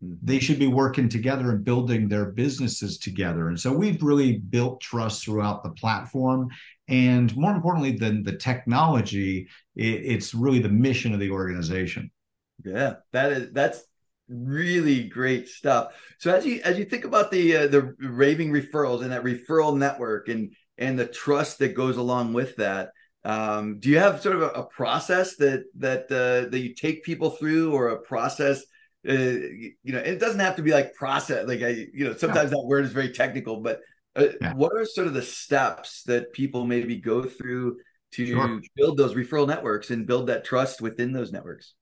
they 0.00 0.38
should 0.38 0.58
be 0.58 0.66
working 0.66 1.08
together 1.08 1.50
and 1.50 1.64
building 1.64 2.08
their 2.08 2.26
businesses 2.26 2.98
together. 2.98 3.48
And 3.48 3.58
so 3.58 3.72
we've 3.72 4.02
really 4.02 4.38
built 4.38 4.80
trust 4.80 5.24
throughout 5.24 5.62
the 5.62 5.70
platform. 5.70 6.50
And 6.88 7.34
more 7.36 7.52
importantly 7.52 7.92
than 7.92 8.22
the 8.22 8.36
technology, 8.36 9.48
it's 9.74 10.34
really 10.34 10.58
the 10.58 10.68
mission 10.68 11.14
of 11.14 11.20
the 11.20 11.30
organization. 11.30 12.10
Yeah, 12.64 12.94
that 13.12 13.32
is 13.32 13.52
that's 13.52 13.82
really 14.28 15.04
great 15.04 15.48
stuff. 15.48 15.94
So 16.18 16.34
as 16.34 16.44
you 16.44 16.60
as 16.62 16.78
you 16.78 16.84
think 16.84 17.04
about 17.04 17.30
the 17.30 17.56
uh, 17.56 17.66
the 17.68 17.94
raving 17.98 18.52
referrals 18.52 19.02
and 19.02 19.12
that 19.12 19.24
referral 19.24 19.76
network 19.76 20.28
and 20.28 20.54
and 20.76 20.98
the 20.98 21.06
trust 21.06 21.58
that 21.60 21.74
goes 21.74 21.96
along 21.96 22.32
with 22.34 22.56
that. 22.56 22.90
Um, 23.24 23.78
do 23.78 23.88
you 23.88 23.98
have 23.98 24.20
sort 24.20 24.36
of 24.36 24.42
a, 24.42 24.48
a 24.48 24.66
process 24.66 25.36
that 25.36 25.64
that 25.78 26.04
uh, 26.10 26.50
that 26.50 26.58
you 26.58 26.74
take 26.74 27.04
people 27.04 27.30
through, 27.30 27.72
or 27.72 27.88
a 27.88 27.98
process? 27.98 28.62
Uh, 29.06 29.12
you 29.12 29.92
know, 29.92 29.98
it 29.98 30.18
doesn't 30.18 30.40
have 30.40 30.56
to 30.56 30.62
be 30.62 30.72
like 30.72 30.94
process. 30.94 31.46
Like 31.46 31.62
I, 31.62 31.86
you 31.92 32.04
know, 32.04 32.14
sometimes 32.14 32.50
yeah. 32.50 32.56
that 32.56 32.66
word 32.66 32.84
is 32.84 32.92
very 32.92 33.10
technical, 33.12 33.60
but 33.60 33.80
uh, 34.16 34.28
yeah. 34.40 34.54
what 34.54 34.72
are 34.76 34.84
sort 34.84 35.06
of 35.06 35.14
the 35.14 35.22
steps 35.22 36.02
that 36.04 36.32
people 36.32 36.66
maybe 36.66 36.96
go 36.96 37.22
through 37.22 37.78
to 38.12 38.26
sure. 38.26 38.60
build 38.76 38.96
those 38.96 39.14
referral 39.14 39.48
networks 39.48 39.90
and 39.90 40.06
build 40.06 40.28
that 40.28 40.44
trust 40.44 40.80
within 40.80 41.12
those 41.12 41.32
networks? 41.32 41.74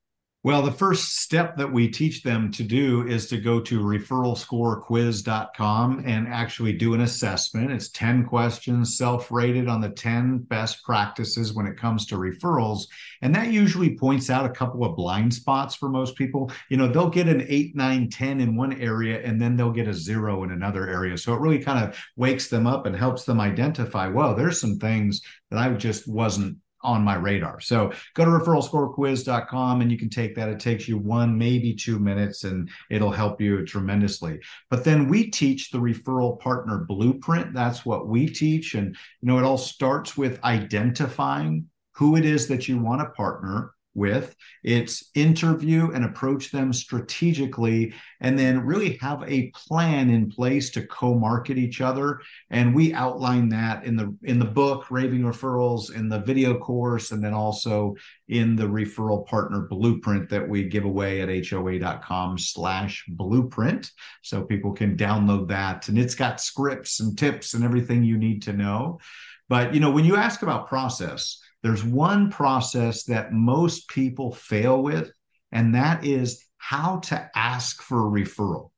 Well, 0.44 0.62
the 0.62 0.72
first 0.72 1.20
step 1.20 1.56
that 1.58 1.72
we 1.72 1.86
teach 1.86 2.24
them 2.24 2.50
to 2.50 2.64
do 2.64 3.06
is 3.06 3.28
to 3.28 3.38
go 3.38 3.60
to 3.60 3.78
referralscorequiz.com 3.78 6.02
and 6.04 6.26
actually 6.26 6.72
do 6.72 6.94
an 6.94 7.02
assessment. 7.02 7.70
It's 7.70 7.90
10 7.90 8.26
questions, 8.26 8.98
self 8.98 9.30
rated 9.30 9.68
on 9.68 9.80
the 9.80 9.90
10 9.90 10.38
best 10.38 10.82
practices 10.82 11.52
when 11.52 11.68
it 11.68 11.76
comes 11.76 12.06
to 12.06 12.16
referrals. 12.16 12.88
And 13.20 13.32
that 13.36 13.52
usually 13.52 13.96
points 13.96 14.30
out 14.30 14.44
a 14.44 14.50
couple 14.50 14.84
of 14.84 14.96
blind 14.96 15.32
spots 15.32 15.76
for 15.76 15.88
most 15.88 16.16
people. 16.16 16.50
You 16.70 16.76
know, 16.76 16.88
they'll 16.88 17.08
get 17.08 17.28
an 17.28 17.46
8, 17.48 17.76
9, 17.76 18.10
10 18.10 18.40
in 18.40 18.56
one 18.56 18.72
area, 18.80 19.24
and 19.24 19.40
then 19.40 19.56
they'll 19.56 19.70
get 19.70 19.86
a 19.86 19.94
zero 19.94 20.42
in 20.42 20.50
another 20.50 20.88
area. 20.88 21.16
So 21.18 21.34
it 21.34 21.40
really 21.40 21.60
kind 21.60 21.84
of 21.84 21.96
wakes 22.16 22.48
them 22.48 22.66
up 22.66 22.86
and 22.86 22.96
helps 22.96 23.22
them 23.22 23.40
identify, 23.40 24.08
well, 24.08 24.34
there's 24.34 24.60
some 24.60 24.80
things 24.80 25.20
that 25.52 25.60
I 25.60 25.72
just 25.74 26.08
wasn't 26.08 26.56
on 26.82 27.02
my 27.02 27.14
radar. 27.14 27.60
So 27.60 27.92
go 28.14 28.24
to 28.24 28.30
referralscorequiz.com 28.30 29.80
and 29.80 29.90
you 29.90 29.98
can 29.98 30.10
take 30.10 30.34
that. 30.34 30.48
It 30.48 30.60
takes 30.60 30.88
you 30.88 30.98
one, 30.98 31.36
maybe 31.38 31.74
two 31.74 31.98
minutes, 31.98 32.44
and 32.44 32.70
it'll 32.90 33.10
help 33.10 33.40
you 33.40 33.64
tremendously. 33.64 34.40
But 34.70 34.84
then 34.84 35.08
we 35.08 35.30
teach 35.30 35.70
the 35.70 35.78
referral 35.78 36.38
partner 36.40 36.78
blueprint. 36.78 37.54
That's 37.54 37.86
what 37.86 38.08
we 38.08 38.28
teach. 38.28 38.74
And, 38.74 38.96
you 39.20 39.26
know, 39.28 39.38
it 39.38 39.44
all 39.44 39.58
starts 39.58 40.16
with 40.16 40.42
identifying 40.44 41.66
who 41.92 42.16
it 42.16 42.24
is 42.24 42.48
that 42.48 42.68
you 42.68 42.78
want 42.78 43.00
to 43.00 43.10
partner 43.10 43.72
with. 43.94 44.34
It's 44.62 45.10
interview 45.14 45.90
and 45.90 46.04
approach 46.04 46.50
them 46.50 46.72
strategically, 46.72 47.94
and 48.20 48.38
then 48.38 48.64
really 48.64 48.96
have 48.98 49.22
a 49.26 49.50
plan 49.50 50.10
in 50.10 50.30
place 50.30 50.70
to 50.70 50.86
co-market 50.86 51.58
each 51.58 51.80
other. 51.80 52.20
And 52.50 52.74
we 52.74 52.94
outline 52.94 53.48
that 53.50 53.84
in 53.84 53.96
the 53.96 54.14
in 54.22 54.38
the 54.38 54.44
book, 54.44 54.90
Raving 54.90 55.22
Referrals, 55.22 55.94
in 55.94 56.08
the 56.08 56.20
video 56.20 56.58
course, 56.58 57.10
and 57.12 57.22
then 57.22 57.34
also 57.34 57.94
in 58.28 58.56
the 58.56 58.64
referral 58.64 59.26
partner 59.26 59.66
blueprint 59.68 60.28
that 60.30 60.48
we 60.48 60.64
give 60.64 60.84
away 60.84 61.20
at 61.20 61.46
hoa.com 61.46 62.38
slash 62.38 63.04
blueprint. 63.08 63.90
So 64.22 64.42
people 64.42 64.72
can 64.72 64.96
download 64.96 65.48
that. 65.48 65.88
And 65.88 65.98
it's 65.98 66.14
got 66.14 66.40
scripts 66.40 67.00
and 67.00 67.18
tips 67.18 67.54
and 67.54 67.64
everything 67.64 68.04
you 68.04 68.16
need 68.16 68.42
to 68.42 68.52
know. 68.52 69.00
But 69.48 69.74
you 69.74 69.80
know, 69.80 69.90
when 69.90 70.06
you 70.06 70.16
ask 70.16 70.42
about 70.42 70.68
process, 70.68 71.41
there's 71.62 71.84
one 71.84 72.30
process 72.30 73.04
that 73.04 73.32
most 73.32 73.88
people 73.88 74.32
fail 74.32 74.82
with, 74.82 75.12
and 75.52 75.74
that 75.74 76.04
is 76.04 76.44
how 76.58 76.98
to 77.00 77.30
ask 77.34 77.82
for 77.82 78.06
a 78.06 78.10
referral. 78.10 78.70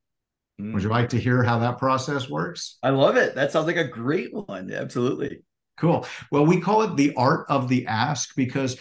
Mm. 0.60 0.74
Would 0.74 0.82
you 0.82 0.88
like 0.88 1.08
to 1.10 1.20
hear 1.20 1.42
how 1.42 1.58
that 1.60 1.78
process 1.78 2.28
works? 2.28 2.78
I 2.82 2.90
love 2.90 3.16
it. 3.16 3.34
That 3.34 3.52
sounds 3.52 3.66
like 3.66 3.76
a 3.76 3.88
great 3.88 4.32
one. 4.32 4.72
Absolutely. 4.72 5.42
Cool. 5.76 6.06
Well, 6.30 6.46
we 6.46 6.60
call 6.60 6.82
it 6.82 6.96
the 6.96 7.14
art 7.16 7.46
of 7.48 7.68
the 7.68 7.86
ask 7.86 8.34
because 8.36 8.76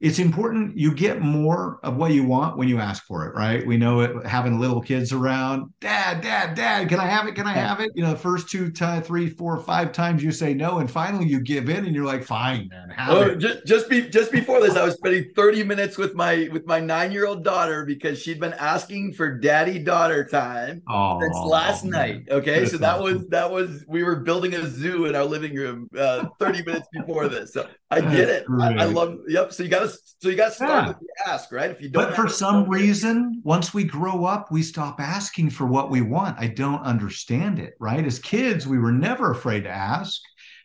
it's 0.00 0.18
important 0.18 0.76
you 0.76 0.94
get 0.94 1.20
more 1.20 1.80
of 1.82 1.96
what 1.96 2.12
you 2.12 2.24
want 2.24 2.56
when 2.56 2.68
you 2.68 2.78
ask 2.78 3.04
for 3.04 3.26
it 3.26 3.34
right? 3.34 3.66
We 3.66 3.76
know 3.76 4.00
it 4.00 4.26
having 4.26 4.58
little 4.60 4.80
kids 4.80 5.12
around 5.12 5.72
dad 5.80 6.20
dad 6.20 6.54
dad 6.54 6.88
can 6.88 7.00
i 7.00 7.06
have 7.06 7.26
it? 7.26 7.34
Can 7.34 7.46
i 7.46 7.52
have 7.52 7.80
it? 7.80 7.92
You 7.94 8.02
know 8.02 8.10
the 8.10 8.18
first 8.18 8.48
two 8.48 8.70
time 8.70 9.02
three 9.02 9.28
four 9.28 9.58
five 9.58 9.92
times 9.92 10.22
you 10.22 10.32
say 10.32 10.54
no 10.54 10.78
and 10.78 10.90
finally 10.90 11.26
you 11.26 11.40
give 11.40 11.68
in 11.68 11.84
and 11.84 11.94
you're 11.94 12.04
like 12.04 12.24
fine 12.24 12.68
man 12.68 12.90
have 12.90 13.16
oh, 13.16 13.22
it. 13.22 13.38
just 13.38 13.66
just 13.66 13.88
be 13.88 14.02
just 14.02 14.30
before 14.32 14.60
this 14.60 14.76
i 14.76 14.84
was 14.84 14.94
spending 14.94 15.30
30 15.34 15.64
minutes 15.64 15.98
with 15.98 16.14
my 16.14 16.48
with 16.52 16.66
my 16.66 16.80
nine 16.80 17.12
year 17.12 17.26
old 17.26 17.44
daughter 17.44 17.84
because 17.84 18.20
she'd 18.20 18.40
been 18.40 18.52
asking 18.54 19.12
for 19.12 19.38
daddy 19.38 19.78
daughter 19.78 20.24
time 20.24 20.82
oh, 20.88 21.20
since 21.20 21.36
last 21.36 21.84
night 21.84 22.22
okay? 22.30 22.60
That's 22.60 22.72
so 22.72 22.78
that 22.78 22.98
awesome. 22.98 23.18
was 23.18 23.28
that 23.28 23.50
was 23.50 23.84
we 23.88 24.02
were 24.02 24.16
building 24.16 24.54
a 24.54 24.66
zoo 24.66 25.06
in 25.06 25.14
our 25.14 25.24
living 25.24 25.54
room 25.54 25.88
uh 25.96 26.26
30 26.38 26.64
minutes 26.64 26.88
before 26.92 27.28
this 27.28 27.52
so 27.52 27.68
i 27.94 28.00
get 28.00 28.28
it 28.28 28.44
I, 28.60 28.74
I 28.74 28.84
love 28.84 29.18
yep 29.28 29.52
so 29.52 29.62
you 29.62 29.68
got 29.68 29.88
to 29.88 29.96
so 30.24 30.30
you 30.30 30.36
got 30.36 30.48
to 30.48 30.54
start 30.54 30.70
yeah. 30.70 30.88
with 30.88 31.00
the 31.00 31.30
ask, 31.30 31.52
right? 31.52 31.70
If 31.70 31.82
you 31.82 31.90
don't. 31.90 32.02
But 32.02 32.16
for 32.16 32.30
some 32.30 32.66
reason, 32.66 33.42
once 33.44 33.74
we 33.74 33.84
grow 33.84 34.24
up, 34.24 34.50
we 34.50 34.62
stop 34.62 34.98
asking 34.98 35.50
for 35.50 35.66
what 35.66 35.90
we 35.90 36.00
want. 36.00 36.38
I 36.38 36.46
don't 36.46 36.80
understand 36.80 37.58
it, 37.58 37.74
right? 37.78 38.02
As 38.02 38.18
kids, 38.18 38.66
we 38.66 38.78
were 38.78 38.90
never 38.90 39.32
afraid 39.32 39.64
to 39.64 39.70
ask. 39.70 40.18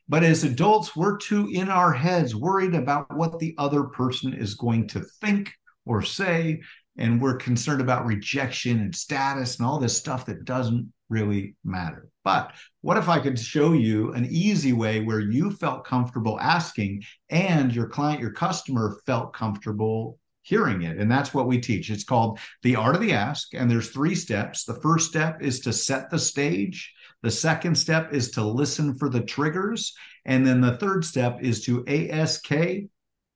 But 0.08 0.24
as 0.24 0.46
adults, 0.46 0.96
we're 0.96 1.18
too 1.18 1.50
in 1.52 1.68
our 1.68 1.92
heads 1.92 2.38
worried 2.38 2.74
about 2.74 3.14
what 3.14 3.38
the 3.38 3.54
other 3.58 3.84
person 3.84 4.34
is 4.34 4.56
going 4.56 4.88
to 4.88 5.02
think 5.20 5.52
or 5.86 6.04
say. 6.04 6.62
And 6.98 7.22
we're 7.22 7.36
concerned 7.36 7.82
about 7.82 8.06
rejection 8.06 8.80
and 8.80 8.96
status 8.96 9.60
and 9.60 9.68
all 9.68 9.78
this 9.78 9.98
stuff 9.98 10.26
that 10.28 10.46
doesn't 10.46 10.90
really 11.10 11.56
matter. 11.64 12.10
But 12.24 12.54
what 12.82 12.98
if 12.98 13.10
I 13.10 13.20
could 13.20 13.40
show 13.40 13.74
you 13.74 14.14
an 14.14 14.28
easy 14.30 14.74
way 14.74 15.02
where 15.02 15.20
you 15.20 15.52
felt 15.52 15.86
comfortable 15.86 16.40
asking 16.40 17.04
and 17.30 17.74
your 17.74 17.88
client, 17.88 18.22
your 18.22 18.34
customer 18.34 19.00
felt 19.06 19.34
comfortable 19.34 20.20
hearing 20.42 20.84
it? 20.84 20.98
And 20.98 21.12
that's 21.12 21.34
what 21.34 21.48
we 21.48 21.60
teach. 21.60 21.90
It's 21.90 22.04
called 22.04 22.40
the 22.62 22.76
art 22.76 22.96
of 22.96 23.02
the 23.02 23.14
ask. 23.14 23.54
And 23.54 23.70
there's 23.70 23.90
three 23.90 24.16
steps. 24.16 24.64
The 24.64 24.80
first 24.82 25.10
step 25.10 25.42
is 25.42 25.60
to 25.62 25.74
set 25.74 26.10
the 26.10 26.20
stage. 26.20 26.94
The 27.24 27.32
second 27.32 27.76
step 27.76 28.14
is 28.14 28.32
to 28.32 28.44
listen 28.44 28.96
for 28.96 29.10
the 29.10 29.22
triggers. 29.22 29.94
And 30.26 30.46
then 30.46 30.62
the 30.62 30.78
third 30.78 31.04
step 31.06 31.40
is 31.42 31.64
to 31.66 31.86
ASK 31.88 32.52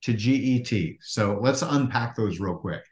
to 0.04 0.12
GET. 0.12 0.96
So 1.00 1.38
let's 1.40 1.62
unpack 1.62 2.16
those 2.16 2.40
real 2.40 2.56
quick. 2.56 2.82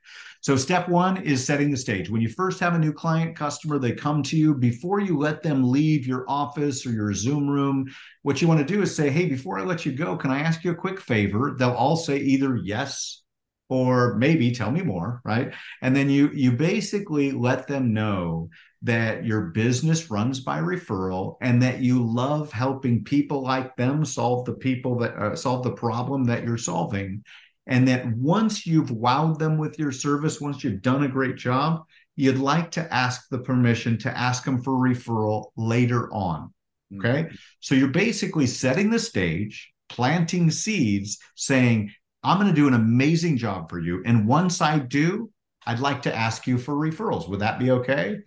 So, 0.43 0.57
step 0.57 0.89
one 0.89 1.19
is 1.19 1.47
setting 1.47 1.71
the 1.71 1.77
stage. 1.77 2.11
When 2.11 2.21
you 2.21 2.29
first 2.29 2.59
have 2.59 2.75
a 2.75 2.79
new 2.79 2.93
client 2.93 3.37
customer, 3.37 3.79
they 3.79 3.93
come 3.93 4.25
to 4.25 4.37
you 4.37 4.57
before 4.57 4.99
you 4.99 5.17
let 5.17 5.41
them 5.41 5.71
leave 5.71 6.05
your 6.05 6.25
office 6.29 6.85
or 6.85 6.91
your 6.91 7.15
Zoom 7.15 7.49
room. 7.49 7.87
What 8.23 8.43
you 8.43 8.49
want 8.49 8.59
to 8.59 8.67
do 8.67 8.83
is 8.83 8.95
say, 8.95 9.09
Hey, 9.09 9.27
before 9.27 9.61
I 9.61 9.63
let 9.63 9.87
you 9.87 9.93
go, 9.93 10.17
can 10.17 10.33
I 10.33 10.41
ask 10.41 10.65
you 10.65 10.73
a 10.73 10.75
quick 10.75 11.01
favor? 11.01 11.55
They'll 11.57 11.71
all 11.71 11.97
say 11.97 12.19
either 12.19 12.57
yes 12.57 13.23
or 13.69 14.17
maybe 14.17 14.53
tell 14.53 14.73
me 14.73 14.83
more, 14.83 15.21
right? 15.25 15.55
And 15.81 15.95
then 15.95 16.11
you 16.11 16.31
you 16.35 16.53
basically 16.53 17.31
let 17.31 17.69
them 17.69 17.95
know 17.95 18.51
that 18.83 19.25
your 19.25 19.43
business 19.43 20.11
runs 20.11 20.41
by 20.41 20.59
referral 20.59 21.37
and 21.41 21.63
that 21.63 21.81
you 21.81 22.05
love 22.05 22.51
helping 22.51 23.05
people 23.05 23.43
like 23.43 23.77
them 23.77 24.05
solve 24.05 24.45
the 24.45 24.55
people 24.55 24.99
that 24.99 25.15
uh, 25.17 25.37
solve 25.37 25.63
the 25.63 25.73
problem 25.73 26.25
that 26.25 26.45
you're 26.45 26.59
solving 26.59 27.23
and 27.67 27.87
that 27.87 28.07
once 28.17 28.67
you've 28.67 28.91
wowed 28.91 29.39
them 29.39 29.57
with 29.57 29.79
your 29.79 29.93
service, 29.93 30.41
once 30.41 30.65
you've 30.65 30.83
done 30.83 31.05
a 31.05 31.09
great 31.09 31.37
job, 31.37 31.85
you'd 32.17 32.39
like 32.39 32.73
to 32.73 32.93
ask 32.93 33.29
the 33.31 33.39
permission 33.39 33.97
to 33.99 34.19
ask 34.19 34.45
them 34.45 34.61
for 34.61 34.73
referral 34.73 35.47
later 35.57 36.13
on. 36.13 36.53
Okay. 36.97 37.25
Mm-hmm. 37.25 37.35
So 37.61 37.75
you're 37.75 37.89
basically 37.89 38.47
setting 38.47 38.91
the 38.91 38.99
stage, 38.99 39.73
planting 39.89 40.51
seeds, 40.51 41.19
saying, 41.37 41.93
I'm 42.23 42.39
going 42.39 42.51
to 42.51 42.55
do 42.55 42.69
an 42.69 42.75
amazing 42.75 43.37
job 43.37 43.71
for 43.71 43.79
you. 43.79 44.03
And 44.05 44.27
once 44.27 44.61
I 44.61 44.79
do, 44.79 45.31
I'd 45.65 45.81
like 45.81 46.03
to 46.03 46.15
ask 46.15 46.47
you 46.47 46.59
for 46.59 46.75
referrals. 46.75 47.29
Would 47.29 47.41
that 47.41 47.59
be 47.59 47.71
okay? 47.71 48.19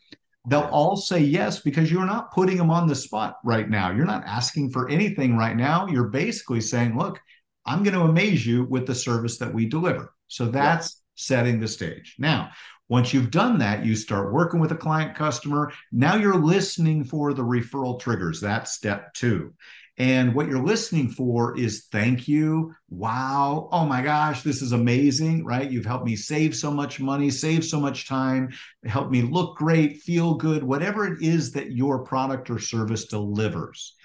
They'll 0.47 0.69
all 0.71 0.95
say 0.95 1.19
yes 1.19 1.59
because 1.59 1.91
you're 1.91 2.05
not 2.05 2.31
putting 2.31 2.57
them 2.57 2.69
on 2.69 2.87
the 2.87 2.95
spot 2.95 3.37
right 3.43 3.69
now. 3.69 3.91
You're 3.91 4.05
not 4.05 4.25
asking 4.25 4.71
for 4.71 4.89
anything 4.89 5.37
right 5.37 5.55
now. 5.55 5.87
You're 5.87 6.09
basically 6.09 6.61
saying, 6.61 6.97
look, 6.97 7.19
I'm 7.65 7.83
going 7.83 7.95
to 7.95 8.01
amaze 8.01 8.45
you 8.45 8.65
with 8.65 8.85
the 8.85 8.95
service 8.95 9.37
that 9.39 9.53
we 9.53 9.67
deliver. 9.67 10.13
So 10.27 10.45
that's 10.45 11.01
setting 11.15 11.59
the 11.59 11.67
stage. 11.67 12.15
Now, 12.19 12.51
once 12.89 13.13
you've 13.13 13.31
done 13.31 13.57
that, 13.59 13.83
you 13.83 13.95
start 13.95 14.31
working 14.31 14.59
with 14.59 14.71
a 14.71 14.77
client 14.77 15.15
customer. 15.15 15.71
Now 15.91 16.15
you're 16.15 16.35
listening 16.35 17.03
for 17.03 17.33
the 17.33 17.43
referral 17.43 17.99
triggers. 17.99 18.39
That's 18.39 18.73
step 18.73 19.13
two. 19.15 19.53
And 19.97 20.35
what 20.35 20.47
you're 20.47 20.63
listening 20.63 21.09
for 21.09 21.57
is 21.57 21.87
thank 21.89 22.27
you. 22.27 22.73
Wow. 22.89 23.69
Oh 23.71 23.85
my 23.85 24.01
gosh, 24.01 24.43
this 24.43 24.61
is 24.61 24.73
amazing, 24.73 25.45
right? 25.45 25.71
You've 25.71 25.85
helped 25.85 26.05
me 26.05 26.17
save 26.17 26.53
so 26.53 26.69
much 26.69 26.99
money, 26.99 27.29
save 27.29 27.63
so 27.63 27.79
much 27.79 28.07
time, 28.07 28.51
help 28.83 29.09
me 29.09 29.21
look 29.21 29.55
great, 29.55 30.01
feel 30.01 30.33
good, 30.33 30.63
whatever 30.63 31.07
it 31.07 31.21
is 31.21 31.53
that 31.53 31.71
your 31.71 32.03
product 32.03 32.49
or 32.49 32.59
service 32.59 33.05
delivers. 33.05 33.95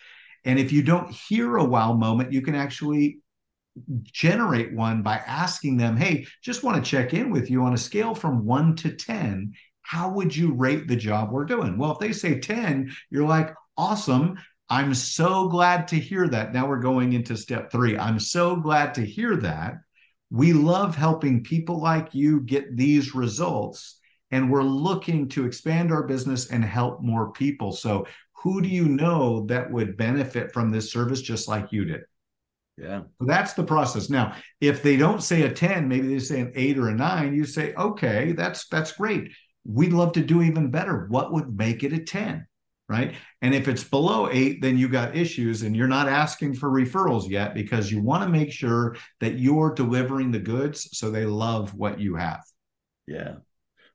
And 0.44 0.60
if 0.60 0.70
you 0.70 0.82
don't 0.82 1.10
hear 1.10 1.56
a 1.56 1.64
wow 1.64 1.92
moment, 1.92 2.32
you 2.32 2.40
can 2.40 2.54
actually 2.54 3.18
generate 4.02 4.72
one 4.72 5.02
by 5.02 5.16
asking 5.26 5.76
them, 5.76 5.96
hey, 5.96 6.26
just 6.42 6.62
want 6.62 6.82
to 6.82 6.88
check 6.88 7.14
in 7.14 7.30
with 7.30 7.50
you 7.50 7.62
on 7.64 7.74
a 7.74 7.78
scale 7.78 8.14
from 8.14 8.44
one 8.44 8.76
to 8.76 8.90
10. 8.90 9.54
How 9.82 10.10
would 10.10 10.34
you 10.34 10.54
rate 10.54 10.86
the 10.86 10.96
job 10.96 11.32
we're 11.32 11.44
doing? 11.44 11.76
Well, 11.76 11.92
if 11.92 11.98
they 11.98 12.12
say 12.12 12.38
10, 12.38 12.94
you're 13.10 13.26
like, 13.26 13.54
awesome. 13.76 14.38
I'm 14.70 14.94
so 14.94 15.48
glad 15.48 15.88
to 15.88 15.96
hear 15.96 16.28
that. 16.28 16.54
Now 16.54 16.68
we're 16.68 16.78
going 16.78 17.12
into 17.12 17.36
step 17.36 17.72
three. 17.72 17.98
I'm 17.98 18.20
so 18.20 18.54
glad 18.54 18.94
to 18.94 19.04
hear 19.04 19.36
that. 19.38 19.80
We 20.30 20.52
love 20.52 20.94
helping 20.94 21.42
people 21.42 21.80
like 21.80 22.14
you 22.14 22.40
get 22.42 22.76
these 22.76 23.14
results. 23.14 23.98
And 24.30 24.48
we're 24.48 24.62
looking 24.62 25.28
to 25.30 25.44
expand 25.44 25.90
our 25.90 26.04
business 26.04 26.50
and 26.50 26.64
help 26.64 27.02
more 27.02 27.32
people. 27.32 27.72
So, 27.72 28.06
who 28.34 28.62
do 28.62 28.68
you 28.68 28.86
know 28.86 29.44
that 29.46 29.70
would 29.70 29.96
benefit 29.96 30.52
from 30.52 30.70
this 30.70 30.92
service 30.92 31.20
just 31.20 31.48
like 31.48 31.72
you 31.72 31.84
did? 31.84 32.02
Yeah. 32.78 33.02
So 33.18 33.26
that's 33.26 33.52
the 33.52 33.64
process. 33.64 34.08
Now, 34.08 34.36
if 34.60 34.82
they 34.82 34.96
don't 34.96 35.22
say 35.22 35.42
a 35.42 35.52
10, 35.52 35.88
maybe 35.88 36.06
they 36.06 36.20
say 36.20 36.40
an 36.40 36.52
eight 36.54 36.78
or 36.78 36.88
a 36.88 36.94
nine, 36.94 37.34
you 37.34 37.44
say, 37.44 37.74
okay, 37.74 38.32
that's 38.32 38.66
that's 38.68 38.92
great. 38.92 39.32
We'd 39.64 39.92
love 39.92 40.12
to 40.12 40.22
do 40.22 40.42
even 40.42 40.70
better. 40.70 41.06
What 41.08 41.32
would 41.32 41.58
make 41.58 41.82
it 41.82 41.92
a 41.92 41.98
10? 41.98 42.46
Right. 42.90 43.14
And 43.40 43.54
if 43.54 43.68
it's 43.68 43.84
below 43.84 44.28
eight, 44.32 44.60
then 44.60 44.76
you 44.76 44.88
got 44.88 45.14
issues 45.14 45.62
and 45.62 45.76
you're 45.76 45.86
not 45.86 46.08
asking 46.08 46.54
for 46.54 46.68
referrals 46.68 47.30
yet 47.30 47.54
because 47.54 47.92
you 47.92 48.02
want 48.02 48.24
to 48.24 48.28
make 48.28 48.50
sure 48.50 48.96
that 49.20 49.38
you're 49.38 49.72
delivering 49.72 50.32
the 50.32 50.40
goods 50.40 50.88
so 50.98 51.08
they 51.08 51.24
love 51.24 51.72
what 51.72 52.00
you 52.00 52.16
have. 52.16 52.42
Yeah. 53.06 53.34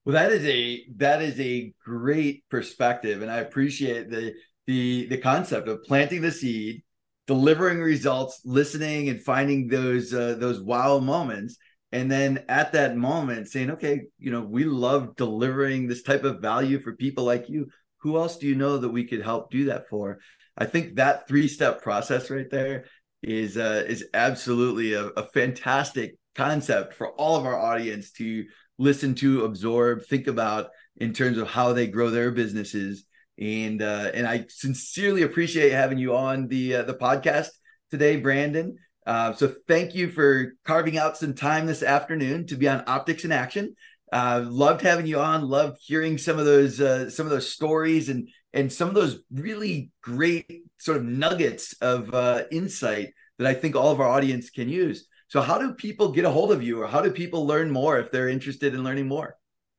Well, 0.06 0.14
that 0.14 0.32
is 0.32 0.46
a 0.46 0.86
that 0.96 1.22
is 1.22 1.38
a 1.42 1.74
great 1.84 2.46
perspective, 2.50 3.22
and 3.22 3.30
I 3.30 3.40
appreciate 3.40 4.10
the 4.10 4.34
the 4.66 5.08
the 5.08 5.18
concept 5.18 5.68
of 5.68 5.84
planting 5.84 6.22
the 6.22 6.32
seed, 6.32 6.84
delivering 7.28 7.82
results, 7.82 8.40
listening, 8.46 9.10
and 9.10 9.22
finding 9.22 9.68
those 9.68 10.14
uh, 10.14 10.36
those 10.40 10.62
wow 10.62 11.00
moments, 11.00 11.58
and 11.92 12.10
then 12.10 12.46
at 12.48 12.72
that 12.74 12.96
moment 12.96 13.50
saying, 13.50 13.72
okay, 13.72 14.04
you 14.20 14.32
know, 14.32 14.42
we 14.42 14.64
love 14.64 15.18
delivering 15.18 15.88
this 15.88 16.04
type 16.04 16.24
of 16.24 16.40
value 16.40 16.80
for 16.80 16.96
people 16.96 17.26
like 17.26 17.50
you. 17.50 17.68
Who 18.06 18.18
else 18.18 18.38
do 18.38 18.46
you 18.46 18.54
know 18.54 18.78
that 18.78 18.90
we 18.90 19.06
could 19.06 19.24
help 19.24 19.50
do 19.50 19.66
that 19.66 19.90
for? 19.90 20.20
I 20.56 20.66
think 20.66 20.98
that 20.98 21.28
three 21.28 21.48
step 21.48 21.82
process 21.82 22.30
right 22.30 22.48
there 22.52 22.86
is 23.24 23.58
uh, 23.58 23.84
is 23.88 24.06
absolutely 24.14 24.94
a, 24.94 25.08
a 25.08 25.26
fantastic 25.26 26.16
concept 26.36 26.94
for 26.94 27.10
all 27.14 27.36
of 27.36 27.48
our 27.48 27.58
audience 27.58 28.12
to 28.12 28.46
listen 28.78 29.16
to, 29.16 29.44
absorb, 29.44 30.06
think 30.06 30.28
about 30.28 30.70
in 30.98 31.14
terms 31.14 31.40
of 31.40 31.48
how 31.48 31.74
they 31.74 31.88
grow 31.88 32.12
their 32.12 32.30
businesses. 32.30 33.06
And 33.40 33.82
uh, 33.82 34.12
and 34.14 34.28
I 34.28 34.46
sincerely 34.50 35.24
appreciate 35.24 35.72
having 35.72 35.98
you 35.98 36.16
on 36.16 36.48
the 36.48 36.76
uh, 36.76 36.84
the 36.84 36.94
podcast 36.94 37.50
today, 37.90 38.18
Brandon. 38.18 38.78
Uh, 39.04 39.34
so 39.34 39.52
thank 39.68 39.96
you 39.96 40.12
for 40.12 40.54
carving 40.64 41.00
out 41.00 41.18
some 41.18 41.34
time 41.34 41.66
this 41.66 41.82
afternoon 41.82 42.46
to 42.48 42.56
be 42.56 42.70
on 42.70 42.84
Optics 42.86 43.26
in 43.26 43.32
Action. 43.32 43.76
Uh, 44.16 44.46
loved 44.48 44.82
having 44.82 45.06
you 45.06 45.20
on. 45.20 45.44
Loved 45.44 45.78
hearing 45.82 46.18
some 46.18 46.40
of 46.40 46.46
those 46.46 46.80
uh, 46.80 47.10
some 47.10 47.26
of 47.26 47.32
those 47.32 47.52
stories 47.52 48.08
and 48.08 48.30
and 48.54 48.72
some 48.72 48.88
of 48.88 48.96
those 48.96 49.20
really 49.30 49.92
great 50.02 50.64
sort 50.78 50.96
of 50.96 51.04
nuggets 51.04 51.74
of 51.82 52.14
uh, 52.14 52.44
insight 52.50 53.10
that 53.38 53.46
I 53.46 53.54
think 53.54 53.76
all 53.76 53.92
of 53.92 54.00
our 54.00 54.08
audience 54.08 54.50
can 54.50 54.70
use. 54.70 55.06
So, 55.28 55.42
how 55.42 55.58
do 55.58 55.74
people 55.74 56.14
get 56.14 56.24
a 56.24 56.30
hold 56.30 56.54
of 56.54 56.64
you, 56.64 56.82
or 56.82 56.88
how 56.88 57.02
do 57.02 57.12
people 57.12 57.46
learn 57.46 57.70
more 57.70 58.00
if 58.00 58.10
they're 58.10 58.30
interested 58.30 58.74
in 58.74 58.86
learning 58.86 59.10
more? 59.10 59.36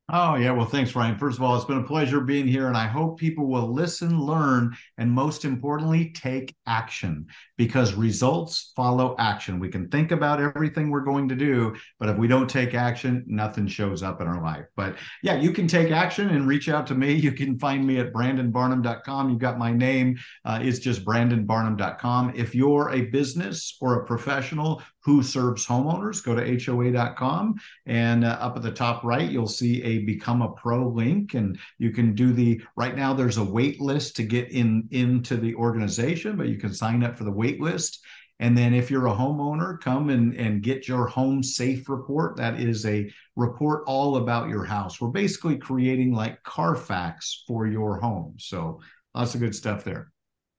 Oh, 0.09 0.35
yeah. 0.35 0.51
Well, 0.51 0.65
thanks, 0.65 0.95
Ryan. 0.95 1.17
First 1.17 1.37
of 1.37 1.43
all, 1.43 1.57
it's 1.57 1.65
been 1.65 1.79
a 1.79 1.83
pleasure 1.83 2.21
being 2.21 2.47
here, 2.47 2.69
and 2.69 2.77
I 2.77 2.87
hope 2.87 3.19
people 3.19 3.45
will 3.45 3.73
listen, 3.73 4.21
learn, 4.21 4.73
and 4.97 5.11
most 5.11 5.43
importantly, 5.43 6.11
take 6.11 6.55
action 6.65 7.25
because 7.57 7.93
results 7.93 8.71
follow 8.73 9.17
action. 9.19 9.59
We 9.59 9.67
can 9.67 9.89
think 9.89 10.13
about 10.13 10.39
everything 10.39 10.89
we're 10.89 11.01
going 11.01 11.27
to 11.27 11.35
do, 11.35 11.75
but 11.99 12.07
if 12.07 12.17
we 12.17 12.25
don't 12.25 12.49
take 12.49 12.73
action, 12.73 13.25
nothing 13.27 13.67
shows 13.67 14.01
up 14.01 14.21
in 14.21 14.27
our 14.27 14.41
life. 14.41 14.63
But 14.77 14.95
yeah, 15.23 15.35
you 15.41 15.51
can 15.51 15.67
take 15.67 15.91
action 15.91 16.29
and 16.29 16.47
reach 16.47 16.69
out 16.69 16.87
to 16.87 16.95
me. 16.95 17.11
You 17.11 17.33
can 17.33 17.59
find 17.59 17.85
me 17.85 17.99
at 17.99 18.13
brandonbarnum.com. 18.13 19.29
You've 19.29 19.39
got 19.39 19.57
my 19.57 19.73
name, 19.73 20.17
uh, 20.45 20.59
it's 20.61 20.79
just 20.79 21.03
brandonbarnum.com. 21.03 22.31
If 22.33 22.55
you're 22.55 22.91
a 22.91 23.01
business 23.01 23.75
or 23.81 23.95
a 23.95 24.05
professional 24.05 24.81
who 25.07 25.23
serves 25.23 25.65
homeowners, 25.65 26.21
go 26.21 26.35
to 26.35 26.59
hoa.com. 26.59 27.55
And 27.85 28.25
uh, 28.25 28.37
up 28.41 28.57
at 28.57 28.61
the 28.61 28.73
top 28.73 29.05
right, 29.05 29.31
you'll 29.31 29.47
see 29.47 29.81
a 29.81 29.99
become 29.99 30.41
a 30.41 30.51
pro 30.51 30.85
link. 30.85 31.33
And 31.33 31.57
you 31.77 31.91
can 31.91 32.13
do 32.13 32.33
the 32.33 32.61
right 32.75 32.93
now, 32.93 33.13
there's 33.13 33.37
a 33.37 33.43
wait 33.43 33.79
list 33.79 34.17
to 34.17 34.23
get 34.23 34.51
in 34.51 34.85
into 34.91 35.37
the 35.37 35.55
organization, 35.55 36.35
but 36.35 36.49
you 36.49 36.57
can 36.57 36.73
sign 36.73 37.05
up 37.05 37.17
for 37.17 37.23
the 37.23 37.31
wait 37.31 37.61
list. 37.61 38.03
And 38.41 38.57
then 38.57 38.73
if 38.73 38.91
you're 38.91 39.07
a 39.07 39.15
homeowner, 39.15 39.79
come 39.79 40.09
and, 40.09 40.33
and 40.35 40.61
get 40.61 40.89
your 40.89 41.07
home 41.07 41.41
safe 41.41 41.87
report. 41.87 42.35
That 42.35 42.59
is 42.59 42.85
a 42.85 43.09
report 43.37 43.85
all 43.87 44.17
about 44.17 44.49
your 44.49 44.65
house. 44.65 44.99
We're 44.99 45.07
basically 45.07 45.57
creating 45.57 46.11
like 46.11 46.43
Carfax 46.43 47.45
for 47.47 47.65
your 47.65 47.97
home. 48.01 48.35
So 48.39 48.81
lots 49.15 49.35
of 49.35 49.39
good 49.39 49.55
stuff 49.55 49.85
there. 49.85 50.11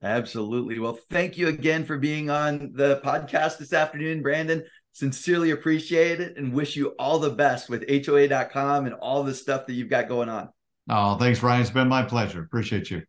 Absolutely. 0.03 0.79
Well, 0.79 0.99
thank 1.11 1.37
you 1.37 1.49
again 1.49 1.85
for 1.85 1.99
being 1.99 2.31
on 2.31 2.73
the 2.75 3.01
podcast 3.05 3.59
this 3.59 3.73
afternoon, 3.73 4.23
Brandon. 4.23 4.65
Sincerely 4.93 5.51
appreciate 5.51 6.21
it 6.21 6.37
and 6.37 6.53
wish 6.53 6.77
you 6.77 6.89
all 6.99 7.19
the 7.19 7.31
best 7.31 7.69
with 7.69 7.89
HOA.com 7.89 8.87
and 8.87 8.95
all 8.95 9.23
the 9.23 9.35
stuff 9.35 9.67
that 9.67 9.75
you've 9.75 9.91
got 9.91 10.09
going 10.09 10.29
on. 10.29 10.49
Oh, 10.89 11.17
thanks, 11.17 11.43
Ryan. 11.43 11.61
It's 11.61 11.71
been 11.71 11.89
my 11.89 12.03
pleasure. 12.03 12.43
Appreciate 12.43 12.91
you. 12.91 13.03